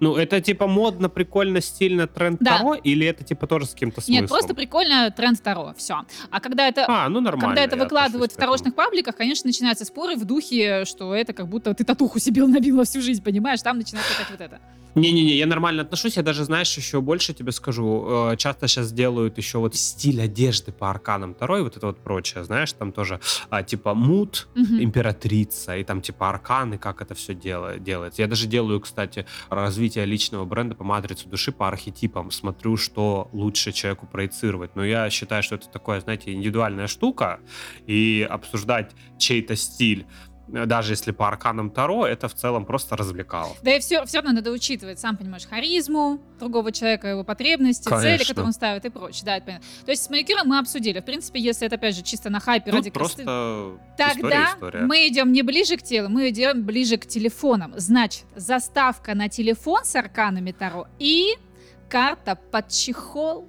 [0.00, 2.58] Ну, это типа модно, прикольно, стильно, тренд да.
[2.58, 4.20] Таро, или это типа тоже с каким-то смыслом?
[4.20, 6.02] Нет, просто прикольно, тренд Таро, все.
[6.30, 10.16] А когда это, а, ну, нормально, когда это выкладывают в тарошных пабликах, конечно, начинаются споры
[10.16, 13.62] в духе, что это как будто ты татуху себе набила всю жизнь, понимаешь?
[13.62, 14.60] Там начинается как вот это.
[14.94, 19.38] Не-не-не, я нормально отношусь, я даже, знаешь, еще больше тебе скажу, э, часто сейчас делают
[19.38, 23.18] еще вот стиль одежды по арканам Таро и вот это вот прочее, знаешь, там тоже
[23.50, 24.80] а, типа мут, угу.
[24.80, 28.22] императрица, и там типа арканы, как это все дело, делается.
[28.22, 29.03] Я даже делаю, кстати,
[29.48, 34.76] развитие личного бренда по матрицу души, по архетипам, смотрю, что лучше человеку проецировать.
[34.76, 37.40] Но я считаю, что это такое, знаете, индивидуальная штука,
[37.86, 40.06] и обсуждать чей-то стиль
[40.48, 43.50] даже если по арканам Таро, это в целом просто развлекало.
[43.62, 48.10] Да и все, все равно надо учитывать, сам понимаешь, харизму другого человека, его потребности, Конечно.
[48.10, 49.22] цели, которые он ставит и прочее.
[49.24, 49.66] Да, это понятно.
[49.84, 51.00] То есть с маникюром мы обсудили.
[51.00, 54.80] В принципе, если это, опять же, чисто на хайпе Тут ради просто красоты, тогда история,
[54.80, 57.72] мы идем не ближе к телу, мы идем ближе к телефонам.
[57.76, 61.34] Значит, заставка на телефон с арканами Таро и
[61.88, 63.48] карта под чехол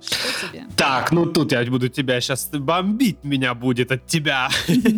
[0.00, 0.64] что тебе?
[0.76, 4.48] Так, ну тут я буду тебя сейчас бомбить меня будет от тебя.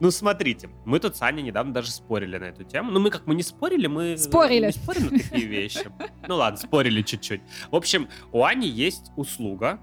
[0.00, 2.90] Ну смотрите, мы тут с Аней недавно даже спорили на эту тему.
[2.90, 4.66] Ну мы как мы не спорили, мы спорили.
[4.66, 5.86] не спорим на такие вещи.
[6.26, 7.40] Ну ладно, спорили чуть-чуть.
[7.70, 9.78] В общем, у Ани есть услуга,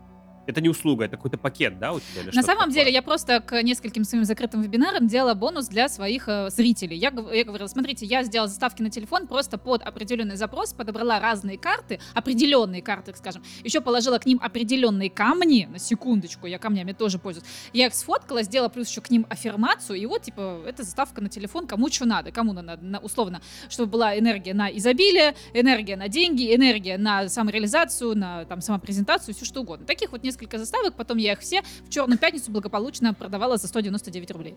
[0.50, 2.22] это не услуга, это какой-то пакет, да, у тебя?
[2.24, 2.74] Или На самом такое?
[2.74, 6.98] деле, я просто к нескольким своим закрытым вебинарам делала бонус для своих э, зрителей.
[6.98, 11.58] Я, я говорила, смотрите, я сделала заставки на телефон просто под определенный запрос, подобрала разные
[11.58, 17.20] карты, определенные карты, скажем, еще положила к ним определенные камни, на секундочку, я камнями тоже
[17.20, 17.46] пользуюсь.
[17.74, 21.30] Я их сфоткала, сделала плюс еще к ним аффирмацию, и вот, типа, это заставка на
[21.30, 26.08] телефон, кому что надо, кому надо, на, условно, чтобы была энергия на изобилие, энергия на
[26.08, 29.86] деньги, энергия на самореализацию, на там самопрезентацию, все что угодно.
[29.86, 33.68] Таких вот несколько несколько заставок, потом я их все в Черную пятницу благополучно продавала за
[33.68, 34.56] 199 рублей.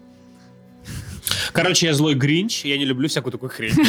[1.53, 3.75] Короче, я злой гринч, я не люблю всякую такую хрень.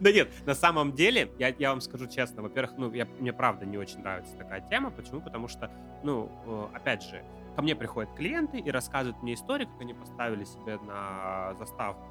[0.00, 3.66] Да нет, на самом деле, я, я вам скажу честно, во-первых, ну, я, мне правда
[3.66, 4.90] не очень нравится такая тема.
[4.90, 5.20] Почему?
[5.20, 5.70] Потому что,
[6.02, 7.22] ну, э, опять же,
[7.56, 12.06] ко мне приходят клиенты и рассказывают мне историю, как они поставили себе на заставку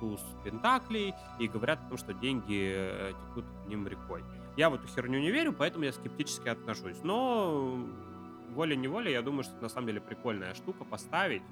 [0.00, 4.24] туз пентаклей и говорят о том, что деньги э, текут к ним рекой.
[4.56, 6.96] Я в эту херню не верю, поэтому я скептически отношусь.
[7.02, 7.78] Но
[8.50, 11.42] волей-неволей, я думаю, что это на самом деле прикольная штука поставить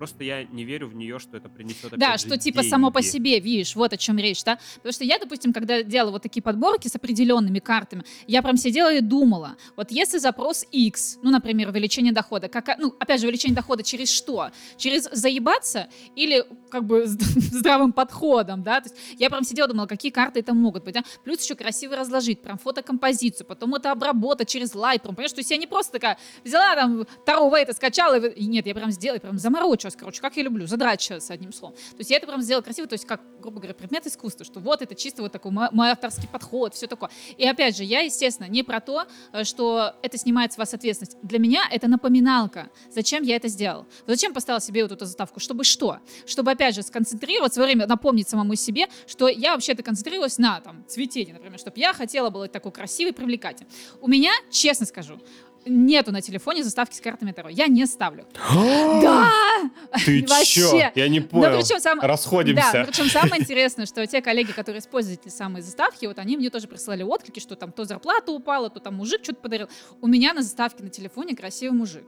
[0.00, 2.70] Просто я не верю в нее, что это принесет Да, что типа деньги.
[2.70, 4.58] само по себе, видишь, вот о чем речь, да?
[4.76, 8.90] Потому что я, допустим, когда делала вот такие подборки с определенными картами, я прям сидела
[8.94, 13.54] и думала, вот если запрос X, ну, например, увеличение дохода, как, ну, опять же, увеличение
[13.54, 14.52] дохода через что?
[14.78, 18.80] Через заебаться или как бы здравым подходом, да?
[18.80, 21.04] То есть я прям сидела, думала, какие карты это могут быть, да?
[21.24, 25.32] Плюс еще красиво разложить, прям фотокомпозицию, потом это обработать через Lightroom, понимаешь?
[25.32, 28.90] То есть я не просто такая взяла там Таро это скачала, и нет, я прям
[28.90, 31.76] сделала, прям заморочу сейчас, короче, как я люблю, сейчас одним словом.
[31.76, 34.60] То есть я это прям сделала красиво, то есть как, грубо говоря, предмет искусства, что
[34.60, 37.10] вот это чисто вот такой мой, авторский подход, все такое.
[37.36, 41.16] И опять же, я, естественно, не про то, э, что это снимает с вас ответственность.
[41.22, 42.70] Для меня это напоминалка.
[42.90, 43.86] Зачем я это сделал?
[44.06, 45.40] Зачем поставил себе вот эту заставку?
[45.40, 45.98] Чтобы что?
[46.26, 50.84] Чтобы, опять же, сконцентрироваться во время, напомнить самому себе, что я вообще-то концентрировалась на там
[50.86, 53.70] цветении, например, чтобы я хотела быть такой красивой, привлекательной.
[54.00, 55.20] У меня, честно скажу,
[55.66, 57.48] нету на телефоне заставки с картами Таро.
[57.48, 58.26] Я не ставлю.
[58.34, 59.30] да!
[60.04, 60.90] Ты чё?
[60.94, 61.50] Я не понял.
[61.50, 62.00] Но причем сам...
[62.00, 62.70] Расходимся.
[62.72, 66.50] Да, причем самое интересное, что те коллеги, которые используют эти самые заставки, вот они мне
[66.50, 69.68] тоже присылали отклики, что там то зарплата упала, то там мужик что-то подарил.
[70.00, 72.04] У меня на заставке на телефоне красивый мужик.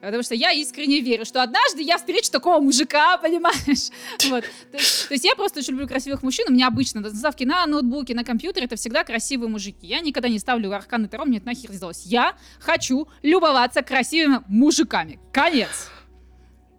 [0.00, 3.90] Потому что я искренне верю, что однажды я встречу такого мужика, понимаешь?
[4.30, 4.44] Вот.
[4.70, 6.46] То, есть, то есть я просто очень люблю красивых мужчин.
[6.48, 9.86] У меня обычно на заставке на ноутбуке, на компьютере это всегда красивые мужики.
[9.86, 12.04] Я никогда не ставлю арканы Таро, мне это нахер сдалось.
[12.06, 15.18] Я хочу любоваться красивыми мужиками.
[15.32, 15.90] Конец.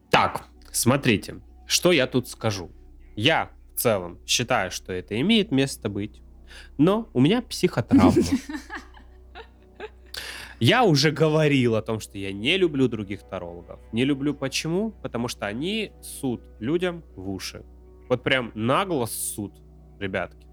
[0.10, 2.72] Так, смотрите, что я тут скажу.
[3.16, 6.22] Я в целом считаю, что это имеет место быть,
[6.78, 8.14] но у меня психотравма.
[10.66, 13.82] Я уже говорил о том, что я не люблю других тарологов.
[13.92, 14.92] Не люблю почему?
[14.92, 17.66] Потому что они суд людям в уши.
[18.08, 19.52] Вот прям нагло суд,
[20.00, 20.48] ребятки.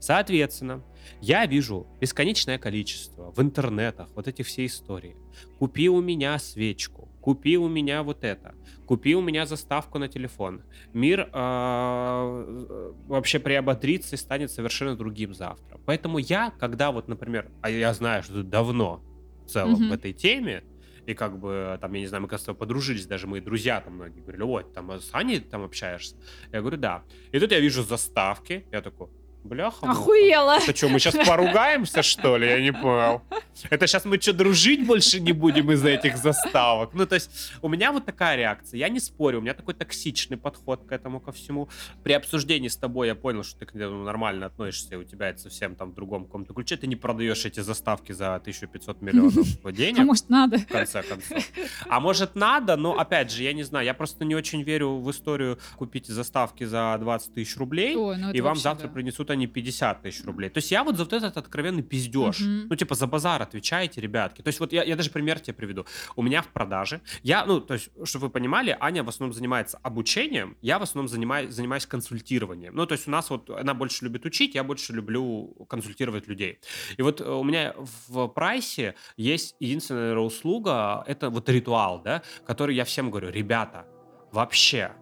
[0.00, 0.84] Соответственно,
[1.22, 5.16] я вижу бесконечное количество в интернетах вот эти все истории.
[5.58, 10.62] Купи у меня свечку, купи у меня вот это, купи у меня заставку на телефон.
[10.92, 15.80] Мир э, вообще приободрится и станет совершенно другим завтра.
[15.86, 19.07] Поэтому я, когда вот, например, а я знаю, что давно
[19.48, 19.88] в целом mm-hmm.
[19.88, 20.62] в этой теме,
[21.06, 24.20] и как бы, там, я не знаю, мы, кажется, подружились, даже мои друзья там многие
[24.20, 26.16] говорили, вот, там, с Аней там общаешься?
[26.52, 27.02] Я говорю, да.
[27.32, 29.08] И тут я вижу заставки, я такой,
[29.48, 29.90] Бляха.
[29.90, 30.58] Охуела.
[30.58, 32.46] Это что, мы сейчас поругаемся, что ли?
[32.46, 33.22] Я не понял.
[33.70, 36.90] Это сейчас мы что, дружить больше не будем из-за этих заставок?
[36.94, 38.78] Ну, то есть, у меня вот такая реакция.
[38.78, 41.68] Я не спорю, у меня такой токсичный подход к этому ко всему.
[42.04, 45.30] При обсуждении с тобой я понял, что ты к этому нормально относишься, и у тебя
[45.30, 46.76] это совсем там в другом каком-то ключе.
[46.76, 50.00] Ты не продаешь эти заставки за 1500 миллионов денег.
[50.00, 50.58] А может, надо?
[50.58, 51.42] В конце концов.
[51.88, 55.10] А может, надо, но, опять же, я не знаю, я просто не очень верю в
[55.10, 58.94] историю купить заставки за 20 тысяч рублей, Ой, ну и вам завтра да.
[58.94, 60.50] принесут они 50 тысяч рублей.
[60.50, 62.40] То есть я вот за вот этот откровенный пиздеж.
[62.40, 62.68] Угу.
[62.68, 64.42] Ну, типа, за базар отвечаете, ребятки.
[64.42, 65.86] То есть вот я, я даже пример тебе приведу.
[66.16, 69.78] У меня в продаже, я, ну, то есть, чтобы вы понимали, Аня в основном занимается
[69.82, 72.74] обучением, я в основном занимаюсь, занимаюсь консультированием.
[72.74, 76.60] Ну, то есть у нас вот, она больше любит учить, я больше люблю консультировать людей.
[76.96, 77.74] И вот у меня
[78.08, 83.86] в прайсе есть единственная услуга, это вот ритуал, да, который я всем говорю, ребята,
[84.32, 84.92] вообще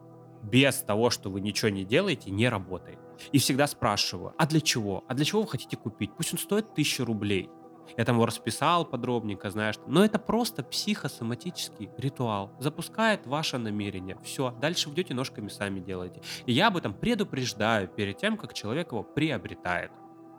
[0.42, 2.98] без того, что вы ничего не делаете, не работает.
[3.32, 5.04] И всегда спрашиваю, а для чего?
[5.08, 6.12] А для чего вы хотите купить?
[6.16, 7.50] Пусть он стоит тысячу рублей.
[7.96, 9.76] Я там его расписал подробненько, знаешь.
[9.86, 12.52] Но это просто психосоматический ритуал.
[12.58, 14.18] Запускает ваше намерение.
[14.22, 16.20] Все, дальше идете ножками сами делаете.
[16.46, 19.92] И я об этом предупреждаю перед тем, как человек его приобретает.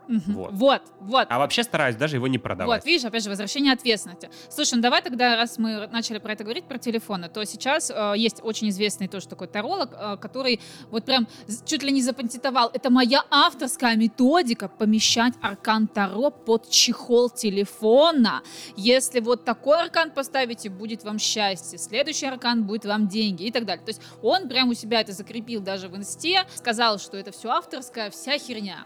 [0.08, 0.22] Угу.
[0.28, 0.52] Вот.
[0.54, 1.28] вот, вот.
[1.30, 2.82] А вообще стараюсь даже его не продавать.
[2.82, 4.30] Вот, видишь, опять же, возвращение ответственности.
[4.50, 8.14] Слушай, ну давай тогда, раз мы начали про это говорить, про телефоны, то сейчас э,
[8.16, 11.28] есть очень известный тоже такой таролог, э, который вот прям
[11.66, 12.70] чуть ли не запатентовал.
[12.74, 18.44] Это моя авторская методика помещать аркан Таро под чехол телефона.
[18.76, 21.78] Если вот такой аркан поставите, будет вам счастье.
[21.78, 23.84] Следующий аркан будет вам деньги и так далее.
[23.84, 27.50] То есть он прям у себя это закрепил даже в инсте, сказал, что это все
[27.50, 28.86] авторская, вся херня.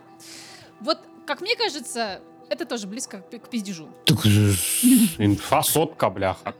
[0.79, 3.87] Вот как мне кажется, это тоже близко к, пиздежу.
[4.05, 6.53] Так, инфа сотка, бляха.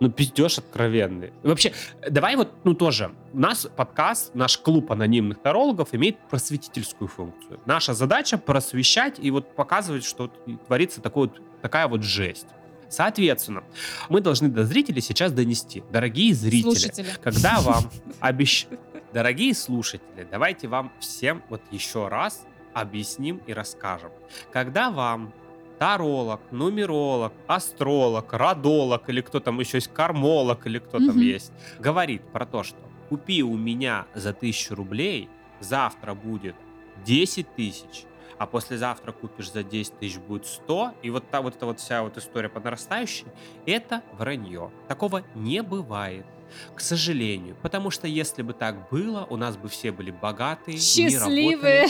[0.00, 1.32] Ну, пиздеж откровенный.
[1.42, 1.72] Вообще,
[2.08, 3.12] давай вот, ну, тоже.
[3.32, 7.60] У нас подкаст, наш клуб анонимных тарологов имеет просветительскую функцию.
[7.66, 10.28] Наша задача просвещать и вот показывать, что
[10.66, 12.46] творится такой вот, такая вот жесть.
[12.88, 13.64] Соответственно,
[14.08, 15.82] мы должны до зрителей сейчас донести.
[15.90, 17.08] Дорогие зрители, Слушатели.
[17.22, 18.80] когда вам обещают...
[19.12, 22.44] Дорогие слушатели, давайте вам всем вот еще раз
[22.80, 24.10] объясним и расскажем.
[24.52, 25.32] Когда вам
[25.78, 32.22] таролог, нумеролог, астролог, родолог или кто там еще есть, кармолог или кто там есть, говорит
[32.32, 35.28] про то, что купи у меня за тысячу рублей,
[35.60, 36.56] завтра будет
[37.04, 38.04] 10 тысяч,
[38.38, 42.02] а послезавтра купишь за 10 тысяч будет 100, и вот, та, вот эта вот вся
[42.02, 43.26] вот история по нарастающей,
[43.66, 44.70] это вранье.
[44.88, 46.26] Такого не бывает.
[46.74, 47.56] К сожалению.
[47.62, 51.88] Потому что если бы так было, у нас бы все были богатые, счастливые,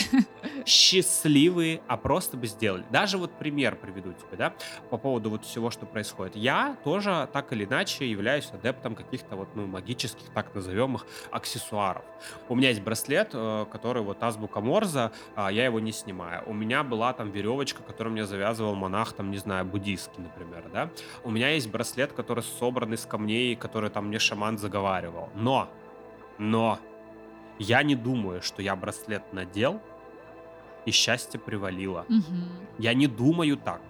[0.66, 2.84] счастливые, а просто бы сделали.
[2.90, 4.54] Даже вот пример приведу тебе, да,
[4.90, 6.36] по поводу вот всего, что происходит.
[6.36, 12.04] Я тоже так или иначе являюсь адептом каких-то вот, ну, магических, так назовемых, аксессуаров.
[12.48, 16.42] У меня есть браслет, э, который вот азбука Морза, я его не снимаю.
[16.46, 20.90] У меня была там веревочка, которую мне завязывал монах, там, не знаю, буддийский, например, да.
[21.24, 25.28] У меня есть браслет, который собран из камней, который там мне шаман Роман заговаривал.
[25.34, 25.68] Но,
[26.38, 26.78] но,
[27.58, 29.80] я не думаю, что я браслет надел,
[30.86, 32.06] и счастье привалило.
[32.08, 32.78] Угу.
[32.78, 33.82] Я не думаю так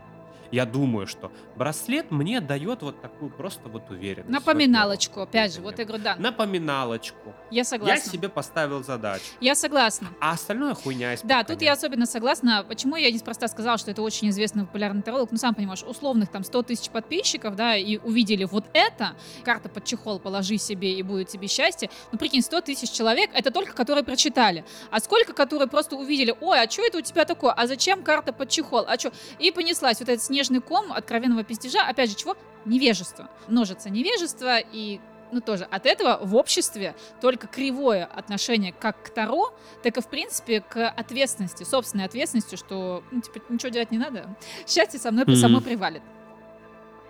[0.51, 4.31] я думаю, что браслет мне дает вот такую просто вот уверенность.
[4.31, 6.17] Напоминалочку, опять же, вот я говорю, да.
[6.17, 7.35] Напоминалочку.
[7.51, 7.95] Я согласна.
[7.95, 9.25] Я себе поставил задачу.
[9.41, 10.09] Я согласна.
[10.21, 12.65] А остальное хуйня из Да, тут я особенно согласна.
[12.67, 15.31] Почему я неспроста сказала, что это очень известный популярный таролог?
[15.31, 19.13] Ну, сам понимаешь, условных там 100 тысяч подписчиков, да, и увидели вот это,
[19.45, 21.91] карта под чехол положи себе и будет тебе счастье.
[22.13, 24.65] Ну, прикинь, 100 тысяч человек, это только которые прочитали.
[24.91, 27.53] А сколько, которые просто увидели, ой, а что это у тебя такое?
[27.53, 28.85] А зачем карта под чехол?
[28.87, 29.13] А что?
[29.39, 32.37] И понеслась вот эта снежная снежный ком откровенного пиздежа, опять же, чего?
[32.65, 33.29] Невежество.
[33.49, 35.01] Множится невежество, и
[35.33, 40.07] ну тоже от этого в обществе только кривое отношение как к Таро, так и в
[40.07, 45.25] принципе к ответственности, собственной ответственности, что ну, типа ничего делать не надо, счастье со мной
[45.25, 45.37] mm-hmm.
[45.37, 46.03] само привалит.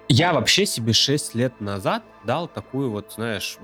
[0.09, 3.59] Я вообще себе 6 лет назад дал такую вот, знаешь,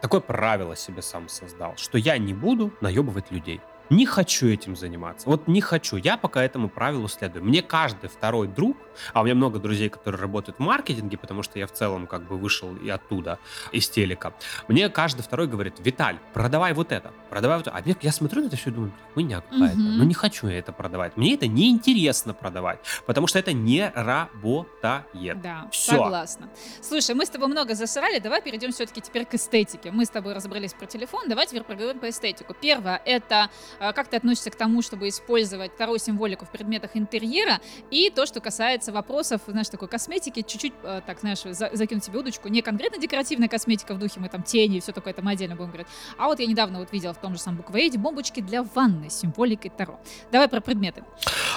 [0.00, 3.60] такое правило себе сам создал, что я не буду наебывать людей.
[3.90, 5.28] Не хочу этим заниматься.
[5.28, 5.96] Вот не хочу.
[5.96, 7.44] Я пока этому правилу следую.
[7.44, 8.76] Мне каждый второй друг,
[9.12, 12.26] а у меня много друзей, которые работают в маркетинге, потому что я в целом как
[12.26, 13.38] бы вышел и оттуда,
[13.72, 14.34] из телека.
[14.68, 17.76] Мне каждый второй говорит, Виталь, продавай вот это, продавай вот это.
[17.76, 19.78] А я смотрю на это все и думаю, хуйня какая-то.
[19.78, 19.82] Угу.
[19.82, 21.16] Ну не хочу я это продавать.
[21.16, 25.40] Мне это неинтересно продавать, потому что это не работает.
[25.40, 25.92] Да, все.
[25.92, 26.48] согласна.
[26.80, 29.90] Слушай, мы с тобой много засрали, давай перейдем все-таки теперь к эстетике.
[29.90, 32.54] Мы с тобой разобрались про телефон, давай теперь поговорим по эстетику.
[32.60, 37.60] Первое, это а как ты относишься к тому, чтобы использовать вторую символику в предметах интерьера?
[37.90, 42.48] И то, что касается вопросов, знаешь, такой косметики, чуть-чуть, э, так, знаешь, закинуть себе удочку.
[42.48, 45.54] Не конкретно декоративная косметика в духе, мы там тени и все такое, это мы отдельно
[45.54, 45.86] будем говорить.
[46.18, 49.20] А вот я недавно вот видела в том же самом буквоеде бомбочки для ванны с
[49.20, 50.00] символикой Таро.
[50.32, 51.04] Давай про предметы.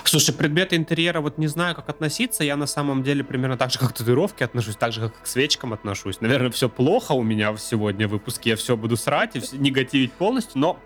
[0.04, 2.44] Слушай, предметы интерьера вот не знаю, как относиться.
[2.44, 5.28] Я на самом деле примерно так же, как к татуировке отношусь, так же, как к
[5.28, 6.22] свечкам отношусь.
[6.22, 8.52] Наверное, все плохо у меня сегодня в выпуске.
[8.52, 10.80] Я все буду срать и негативить полностью, но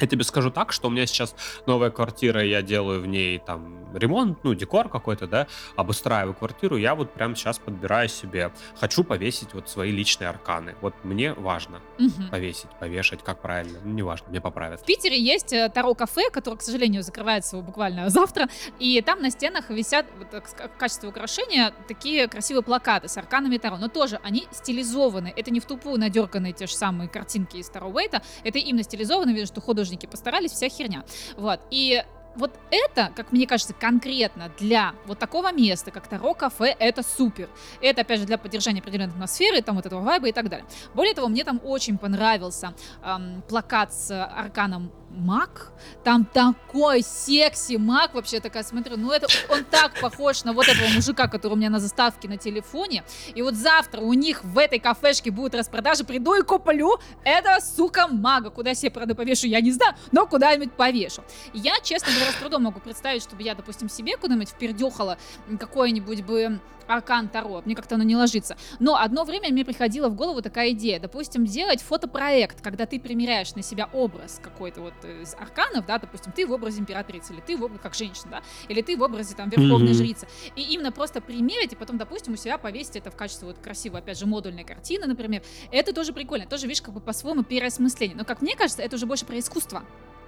[0.00, 1.34] я тебе скажу так, что у меня сейчас
[1.66, 6.94] новая квартира, я делаю в ней там ремонт, ну, декор какой-то, да, обустраиваю квартиру, я
[6.94, 10.74] вот прямо сейчас подбираю себе, хочу повесить вот свои личные арканы.
[10.80, 12.28] Вот мне важно угу.
[12.30, 14.80] повесить, повешать, как правильно, ну, неважно, мне поправят.
[14.80, 19.70] В Питере есть э, Таро-кафе, которое, к сожалению, закрывается буквально завтра, и там на стенах
[19.70, 25.32] висят вот, в качестве украшения такие красивые плакаты с арканами Таро, но тоже они стилизованы,
[25.36, 29.30] это не в тупую надерганные те же самые картинки из Таро Уэйта, это именно стилизовано,
[29.30, 31.04] видно, что художник художники постарались, вся херня.
[31.36, 31.60] Вот.
[31.70, 32.02] И
[32.36, 37.48] вот это, как мне кажется, конкретно для вот такого места, как Таро кафе, это супер.
[37.80, 40.66] Это, опять же, для поддержания определенной атмосферы, там вот этого вайба и так далее.
[40.94, 45.72] Более того, мне там очень понравился эм, плакат с арканом маг.
[46.02, 50.88] Там такой секси маг, вообще такая, смотрю, ну это, он так похож на вот этого
[50.88, 53.04] мужика, который у меня на заставке на телефоне.
[53.34, 58.06] И вот завтра у них в этой кафешке будут распродажи, приду и куплю это, сука,
[58.08, 58.50] мага.
[58.50, 61.22] Куда себе, правда, повешу, я не знаю, но куда-нибудь повешу.
[61.52, 65.18] Я, честно говоря, с трудом могу представить, чтобы я, допустим, себе куда-нибудь впердехала
[65.58, 67.62] какое-нибудь бы аркан Таро.
[67.64, 68.56] Мне как-то оно не ложится.
[68.78, 71.00] Но одно время мне приходила в голову такая идея.
[71.00, 76.32] Допустим, делать фотопроект, когда ты примеряешь на себя образ какой-то вот из арканов, да, допустим,
[76.32, 79.34] ты в образе императрицы, или ты в образе, как женщина, да, или ты в образе
[79.34, 79.94] там верховной mm-hmm.
[79.94, 80.28] жрицы.
[80.56, 84.00] И именно просто примерить, и потом, допустим, у себя повесить это в качестве вот красивой,
[84.00, 85.42] опять же, модульной картины, например.
[85.70, 86.46] Это тоже прикольно.
[86.46, 88.16] Тоже, видишь, как бы по-своему переосмысление.
[88.16, 89.82] Но, как мне кажется, это уже больше про искусство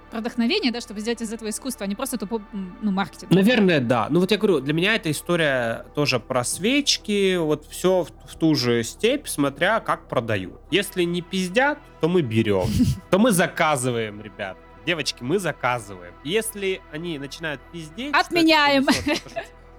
[0.09, 2.41] про вдохновение, да, чтобы сделать из этого искусство, а не просто тупо,
[2.81, 3.31] ну, маркетинг.
[3.31, 4.07] Наверное, да.
[4.09, 8.35] Ну, вот я говорю, для меня эта история тоже про свечки, вот все в, в
[8.35, 10.61] ту же степь, смотря как продают.
[10.71, 12.67] Если не пиздят, то мы берем,
[13.09, 14.57] то мы заказываем, ребят.
[14.85, 16.13] Девочки, мы заказываем.
[16.23, 18.13] Если они начинают пиздеть...
[18.13, 18.87] Отменяем!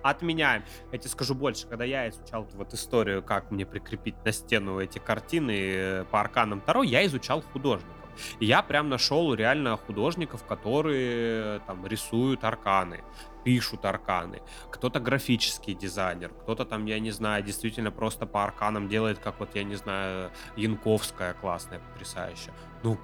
[0.02, 0.64] отменяем.
[0.92, 4.98] Я тебе скажу больше, когда я изучал вот историю, как мне прикрепить на стену эти
[4.98, 7.97] картины э, по арканам Таро, я изучал художников.
[8.40, 13.02] И я прям нашел реально художников, которые там рисуют арканы,
[13.44, 14.40] пишут арканы.
[14.70, 19.54] Кто-то графический дизайнер, кто-то там, я не знаю, действительно просто по арканам делает, как вот,
[19.54, 22.52] я не знаю, Янковская классная, потрясающая.
[22.82, 22.98] Ну,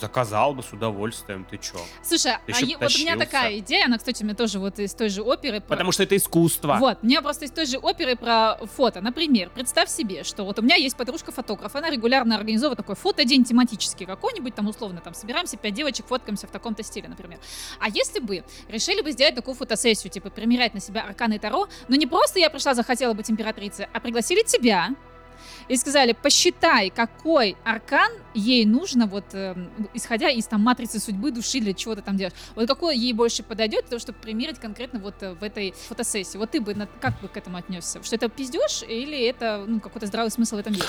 [0.00, 1.78] заказал бы с удовольствием, ты чё?
[2.02, 4.78] Слушай, ты а е- вот у меня такая идея, она, кстати, у меня тоже вот
[4.78, 5.60] из той же оперы.
[5.60, 5.68] Про...
[5.68, 6.76] Потому что это искусство.
[6.78, 9.00] Вот, у меня просто из той же оперы про фото.
[9.00, 14.06] Например, представь себе, что вот у меня есть подружка-фотограф, она регулярно организовывает такой фотодень тематический
[14.06, 17.38] какой-нибудь, там условно, там собираемся, пять девочек, фоткаемся в таком-то стиле, например.
[17.80, 21.96] А если бы решили бы сделать такую фотосессию, типа примерять на себя арканы Таро, но
[21.96, 24.90] не просто я пришла, захотела быть императрицей, а пригласили тебя,
[25.68, 29.54] и сказали, посчитай, какой аркан ей нужно, вот э,
[29.94, 32.34] исходя из там матрицы судьбы, души, для чего то там делаешь.
[32.54, 36.36] Вот какой ей больше подойдет, для того, чтобы примерить конкретно вот э, в этой фотосессии.
[36.36, 38.02] Вот ты бы на, как бы к этому отнесся?
[38.02, 40.88] Что это пиздеж или это ну, какой-то здравый смысл в этом есть?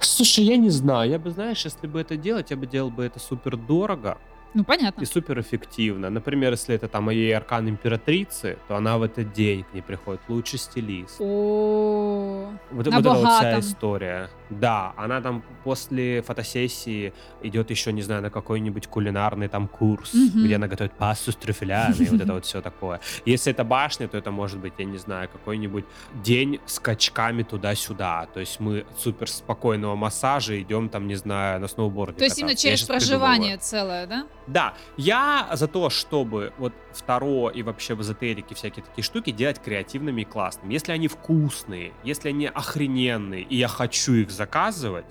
[0.00, 1.10] Слушай, я не знаю.
[1.10, 4.18] Я бы, знаешь, если бы это делать, я бы делал бы это супер дорого.
[4.54, 5.02] Ну, понятно.
[5.02, 6.10] И супер эффективно.
[6.10, 10.20] Например, если это там ей аркан императрицы, то она в этот день к ней приходит
[10.28, 11.16] лучший стилист.
[11.20, 14.30] О, вот, вот эта вот вся история.
[14.60, 20.44] Да, она там после фотосессии идет еще, не знаю, на какой-нибудь кулинарный там курс, mm-hmm.
[20.44, 23.00] где она готовит пасту с трюфелями, и вот это вот все такое.
[23.24, 25.84] Если это башня, то это может быть, я не знаю, какой-нибудь
[26.22, 28.26] день с качками туда-сюда.
[28.32, 32.18] То есть мы супер спокойного массажа идем там, не знаю, на сноуборде.
[32.18, 34.26] То есть именно через проживание целое, да?
[34.46, 39.60] Да, я за то, чтобы вот второе и вообще в эзотерике всякие такие штуки делать
[39.60, 40.72] креативными и классными.
[40.72, 45.06] Если они вкусные, если они охрененные, и я хочу их заказывать,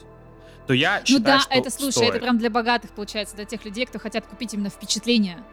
[0.68, 2.10] то я ну считаю, Ну да, что это, слушай, стоит.
[2.12, 5.44] это прям для богатых, получается, для тех людей, кто хотят купить именно впечатление,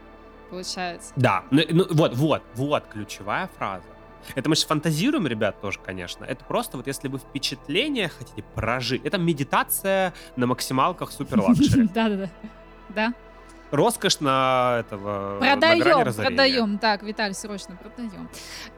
[0.50, 1.12] получается.
[1.16, 3.86] Да, ну, ну вот, вот, вот ключевая фраза.
[4.34, 6.24] Это мы же фантазируем, ребят, тоже, конечно.
[6.26, 11.88] Это просто вот если вы впечатление хотите прожить, это медитация на максималках супер luxury.
[11.94, 12.28] Да-да-да.
[12.90, 13.14] Да.
[13.70, 16.78] роскошь на этого продаем, продаем.
[16.78, 18.28] Так, Виталий, срочно продаем.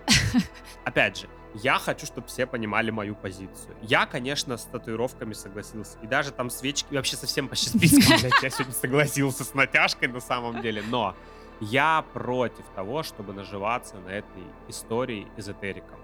[0.85, 3.77] Опять же, я хочу, чтобы все понимали мою позицию.
[3.83, 5.99] Я, конечно, с татуировками согласился.
[6.03, 10.21] И даже там свечки, вообще совсем по списком, блядь, я сегодня согласился с натяжкой на
[10.21, 10.83] самом деле.
[10.89, 11.15] Но
[11.61, 15.99] я против того, чтобы наживаться на этой истории эзотериком.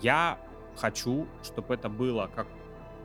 [0.00, 0.38] Я
[0.76, 2.46] хочу, чтобы это было как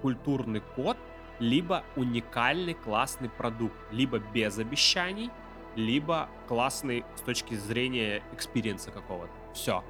[0.02, 0.98] культурный код,
[1.40, 5.30] либо уникальный классный продукт, либо без обещаний,
[5.76, 9.32] либо классный с точки зрения experience а какого-то.
[9.54, 9.84] Все.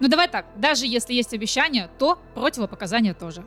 [0.00, 3.44] Ну давай так, даже если есть обещания, то противопоказания тоже.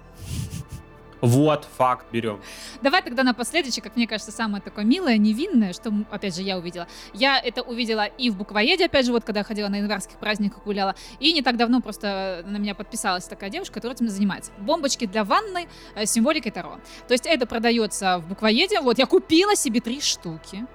[1.22, 2.40] Вот, факт, берем.
[2.84, 6.88] Давай тогда напоследок, как мне кажется, самое такое милое, невинное, что, опять же, я увидела.
[7.14, 10.94] Я это увидела и в буквоеде, опять же, вот когда ходила на январских праздниках, гуляла,
[11.20, 14.52] и не так давно просто на меня подписалась такая девушка, которая этим занимается.
[14.60, 16.80] Бомбочки для ванны с символикой Таро.
[17.08, 18.82] То есть это продается в буквоеде.
[18.82, 20.68] Вот я купила себе три штуки.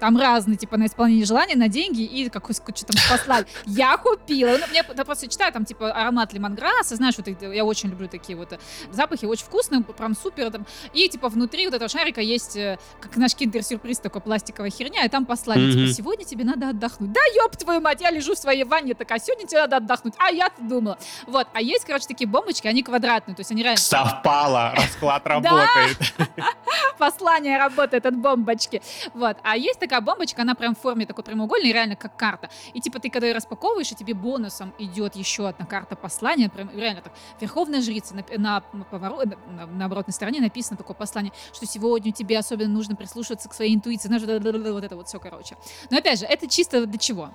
[0.00, 3.46] Там разные, типа, на исполнение желания, на деньги и какой что там послали.
[3.66, 4.56] Я купила.
[4.58, 8.36] Ну, мне я просто читаю, там, типа, аромат лимонграсса, знаешь, вот я очень люблю такие
[8.36, 8.58] вот э,
[8.90, 10.50] запахи, очень вкусные, прям супер.
[10.50, 10.66] Там.
[10.92, 15.08] И, типа, внутри вот этого шарика есть, э, как наш киндер-сюрприз, такой пластиковая херня, и
[15.08, 15.86] там послали, mm-hmm.
[15.86, 17.12] типа, сегодня тебе надо отдохнуть.
[17.12, 20.14] Да, ёб твою мать, я лежу в своей ванне, такая, сегодня тебе надо отдохнуть.
[20.18, 20.98] А я-то думала.
[21.26, 23.80] Вот, а есть, короче, такие бомбочки, они квадратные, то есть они реально...
[23.80, 25.98] Совпало, расклад работает.
[26.98, 28.82] Послание работает от бомбочки.
[29.14, 32.50] Вот, а есть такая бомбочка, она прям в форме такой прямоугольной, реально как карта.
[32.72, 36.70] И типа ты когда ее распаковываешь, и тебе бонусом идет еще одна карта послания, прям
[36.76, 37.12] реально так.
[37.40, 42.38] Верховная жрица на, на, поворот, на, на оборотной стороне написано такое послание, что сегодня тебе
[42.38, 44.08] особенно нужно прислушиваться к своей интуиции.
[44.08, 45.56] Знаешь, вот это вот все, короче.
[45.90, 47.30] Но опять же, это чисто для чего?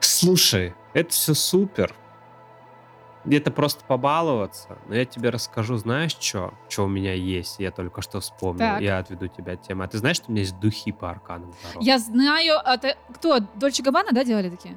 [0.00, 1.94] Слушай, это все супер
[3.24, 4.78] где-то просто побаловаться.
[4.88, 6.54] Но я тебе расскажу, знаешь, что?
[6.68, 8.58] Что у меня есть, я только что вспомнил.
[8.58, 8.80] Так.
[8.80, 9.84] Я отведу тебя от темы.
[9.84, 11.80] А ты знаешь, что у меня есть духи по арканам Таро?
[11.80, 12.58] Я знаю.
[12.64, 13.38] А ты, кто?
[13.54, 14.76] Дольче Габбана, да, делали такие?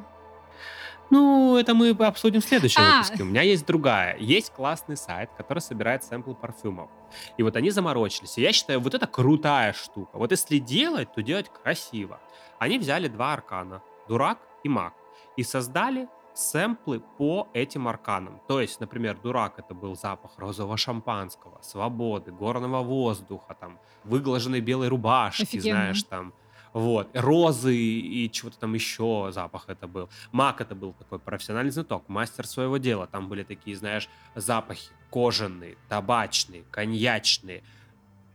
[1.12, 2.98] Ну, это мы обсудим в следующем а.
[2.98, 3.24] выпуске.
[3.24, 4.18] У меня есть другая.
[4.18, 6.90] Есть классный сайт, который собирает сэмплы парфюмов.
[7.38, 8.38] И вот они заморочились.
[8.38, 10.18] И я считаю, вот это крутая штука.
[10.18, 12.20] Вот если делать, то делать красиво.
[12.60, 13.82] Они взяли два аркана.
[14.08, 14.94] Дурак и маг.
[15.38, 18.42] И создали сэмплы по этим арканам.
[18.48, 24.90] То есть, например, дурак это был запах розового шампанского, свободы, горного воздуха, там, выглаженной белой
[24.90, 25.78] рубашки, Офигенно.
[25.78, 26.34] знаешь, там,
[26.74, 30.10] вот, розы и чего-то там еще запах это был.
[30.34, 33.08] Мак это был такой профессиональный знаток, мастер своего дела.
[33.08, 37.64] Там были такие, знаешь, запахи кожаные, табачные, коньячные,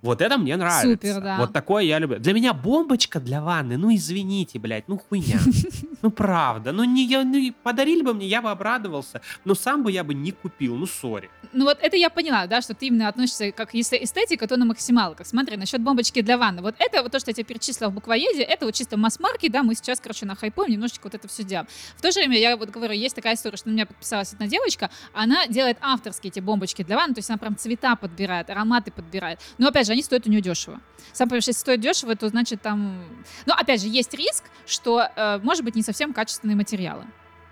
[0.02, 0.90] вот это мне нравится.
[0.90, 1.36] Супер, да.
[1.38, 2.18] Вот такое я люблю.
[2.18, 5.38] Для меня бомбочка для ванны, ну извините, блядь, ну хуйня.
[6.02, 9.92] Ну правда, ну не я, ну, подарили бы мне, я бы обрадовался, но сам бы
[9.92, 11.30] я бы не купил, ну сори.
[11.52, 14.64] Ну вот это я поняла, да, что ты именно относишься как если эстетика, то на
[14.64, 15.26] максималках.
[15.26, 16.62] Смотри, насчет бомбочки для ванны.
[16.62, 19.62] Вот это вот то, что я тебе перечислила в буквоеде, это вот чисто масс-марки, да,
[19.62, 21.68] мы сейчас, короче, на хайпуем, немножечко вот это все делаем.
[21.96, 24.46] В то же время, я вот говорю, есть такая история, что на меня подписалась одна
[24.46, 28.90] девочка, она делает авторские эти бомбочки для ванны, то есть она прям цвета подбирает, ароматы
[28.90, 29.40] подбирает.
[29.58, 30.80] Но опять же, они стоят у нее дешево.
[31.12, 33.04] Сам понимаешь, если стоит дешево, то значит там...
[33.46, 37.04] Ну, опять же, есть риск, что, э, может быть, не совсем качественные материалы.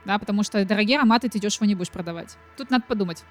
[0.04, 2.36] Да, потому что дорогие ароматы ты дешево не будешь продавать.
[2.56, 3.24] Тут надо подумать.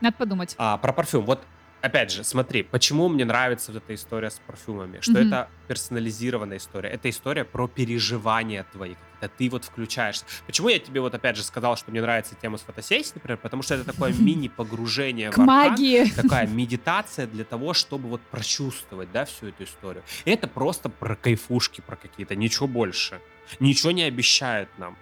[0.00, 0.54] Надо подумать.
[0.58, 1.24] А, про парфюм.
[1.24, 1.40] Вот
[1.82, 5.26] опять же, смотри, почему мне нравится вот эта история с парфюмами, что mm-hmm.
[5.28, 10.24] это персонализированная история, это история про переживания твои, когда ты вот включаешься.
[10.46, 13.62] Почему я тебе вот опять же сказал, что мне нравится тема с фотосессией, например, потому
[13.62, 19.46] что это такое мини-погружение в магии, такая медитация для того, чтобы вот прочувствовать, да, всю
[19.46, 20.02] эту историю.
[20.24, 23.20] И это просто про кайфушки, про какие-то, ничего больше.
[23.58, 24.96] Ничего не обещают нам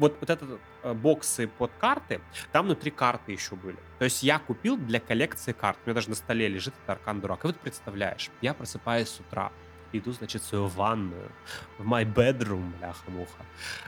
[0.00, 2.20] вот, вот этот э, боксы под карты,
[2.52, 3.76] там внутри карты еще были.
[3.98, 5.78] То есть я купил для коллекции карт.
[5.84, 7.44] У меня даже на столе лежит этот аркан дурак.
[7.44, 9.52] И вот представляешь, я просыпаюсь с утра,
[9.92, 11.30] иду, значит, в свою ванную,
[11.78, 13.44] в my bedroom, бляха-муха.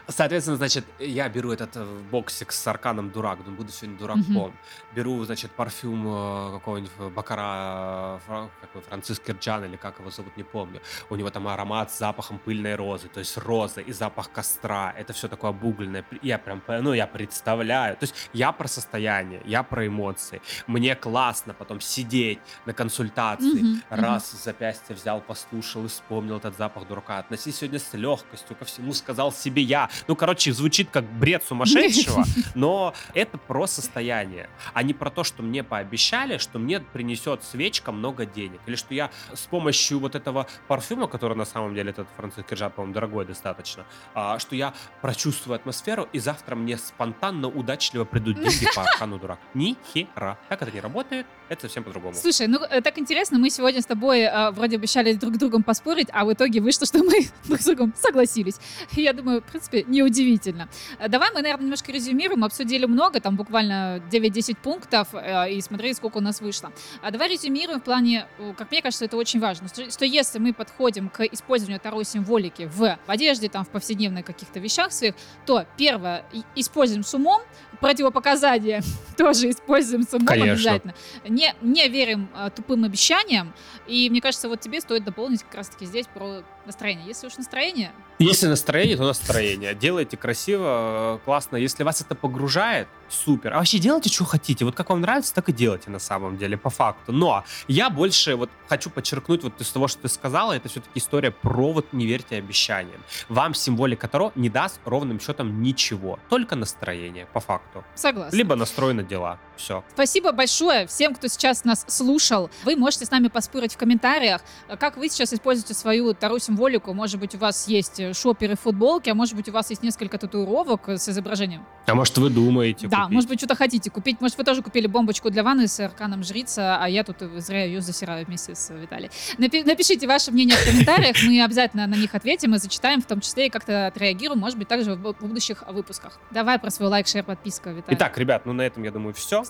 [0.09, 4.23] Соответственно, значит, я беру этот э, боксик с арканом дурак, думаю, буду сегодня дураком.
[4.27, 4.95] Mm-hmm.
[4.95, 8.21] Беру, значит, парфюм э, какого-нибудь Бакара,
[8.61, 10.81] какой Франциск Кирджан или как его зовут, не помню.
[11.11, 14.93] У него там аромат с запахом пыльной розы, то есть роза и запах костра.
[14.97, 16.05] Это все такое обугленное.
[16.23, 17.97] Я прям, ну, я представляю.
[17.97, 20.41] То есть я про состояние, я про эмоции.
[20.67, 23.83] Мне классно потом сидеть на консультации, mm-hmm.
[23.91, 24.45] раз mm-hmm.
[24.45, 27.19] запястье взял, послушал вспомнил этот запах дурака.
[27.19, 29.89] Относись сегодня с легкостью ко всему, сказал себе я.
[30.09, 32.25] Ну, короче, звучит как бред сумасшедшего,
[32.55, 37.93] но это про состояние, а не про то, что мне пообещали, что мне принесет свечка
[37.93, 38.61] много денег.
[38.67, 42.71] Или что я с помощью вот этого парфюма, который на самом деле этот французский джа,
[42.71, 43.85] по-моему, дорогой достаточно,
[44.15, 49.39] а, что я прочувствую атмосферу, и завтра мне спонтанно, удачливо придут деньги по аркану дурак.
[49.55, 50.39] Ни хера.
[50.49, 52.15] Так это не работает, это совсем по-другому.
[52.15, 55.82] Слушай, ну э, так интересно, мы сегодня с тобой э, вроде обещали друг другом поспорить,
[55.83, 58.57] поспорить, а в итоге вышло, что мы друг с другом согласились.
[58.93, 60.69] Я думаю, в принципе, неудивительно.
[61.09, 62.45] Давай мы, наверное, немножко резюмируем.
[62.45, 65.09] Обсудили много, там буквально 9-10 пунктов,
[65.49, 66.73] и смотрели, сколько у нас вышло.
[67.03, 68.27] А давай резюмируем в плане,
[68.57, 72.71] как мне кажется, это очень важно, что, что если мы подходим к использованию второй символики
[72.75, 75.15] в одежде, там, в повседневных каких-то вещах своих,
[75.47, 76.25] то первое,
[76.55, 77.43] используем с умом,
[77.81, 78.83] противопоказания
[79.17, 80.53] тоже используем с умом Конечно.
[80.53, 80.95] обязательно.
[81.29, 83.53] Не, не верим а, тупым обещаниям,
[83.87, 87.07] и мне кажется, вот тебе стоит дополнить как раз-таки здесь про настроение.
[87.07, 87.93] Если уж настроение...
[88.19, 89.75] Если настроение, то настроение.
[89.75, 91.57] Делайте красиво, классно.
[91.57, 93.53] Если вас это погружает, супер.
[93.53, 94.65] А вообще делайте, что хотите.
[94.65, 97.13] Вот как вам нравится, так и делайте на самом деле, по факту.
[97.13, 101.31] Но я больше вот хочу подчеркнуть вот из того, что ты сказала, это все-таки история
[101.31, 103.03] про вот не верьте обещаниям.
[103.29, 107.85] Вам символика Таро не даст ровным счетом ничего, только настроение, по факту.
[107.95, 108.37] Согласна.
[108.37, 109.39] Либо настрой на дела.
[109.63, 109.85] Все.
[109.95, 112.51] Спасибо большое всем, кто сейчас нас слушал.
[112.65, 114.43] Вы можете с нами поспорить в комментариях,
[114.81, 116.93] как вы сейчас используете свою Таро символику.
[116.95, 120.89] Может быть, у вас есть шоперы футболки, а может быть, у вас есть несколько татуировок
[120.89, 121.65] с изображением.
[121.87, 123.15] А может, вы думаете Да, купить.
[123.15, 124.21] может быть, что-то хотите купить.
[124.21, 127.81] Может, вы тоже купили бомбочку для ванны с арканом жрица, а я тут зря ее
[127.81, 129.11] засираю вместе с Виталием.
[129.39, 133.21] Напи- напишите ваше мнение в комментариях, мы обязательно на них ответим и зачитаем, в том
[133.21, 136.19] числе и как-то отреагируем, может быть, также в будущих выпусках.
[136.33, 137.97] Давай про свой лайк, шер, подписка, Виталий.
[137.97, 139.45] Итак, ребят, ну на этом, я думаю, все.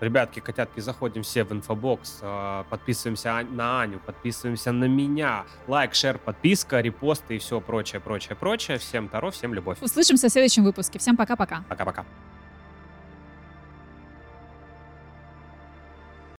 [0.00, 5.44] Ребятки, котятки, заходим все в infobox, а, подписываемся на Аню, подписываемся на меня.
[5.66, 8.78] Лайк, share, подписка, репосты и все прочее, прочее, прочее.
[8.78, 9.78] Всем Таро, всем любовь.
[9.80, 10.98] Услышимся в следующем выпуске.
[10.98, 11.64] Всем пока-пока.
[11.68, 12.04] Пока-пока.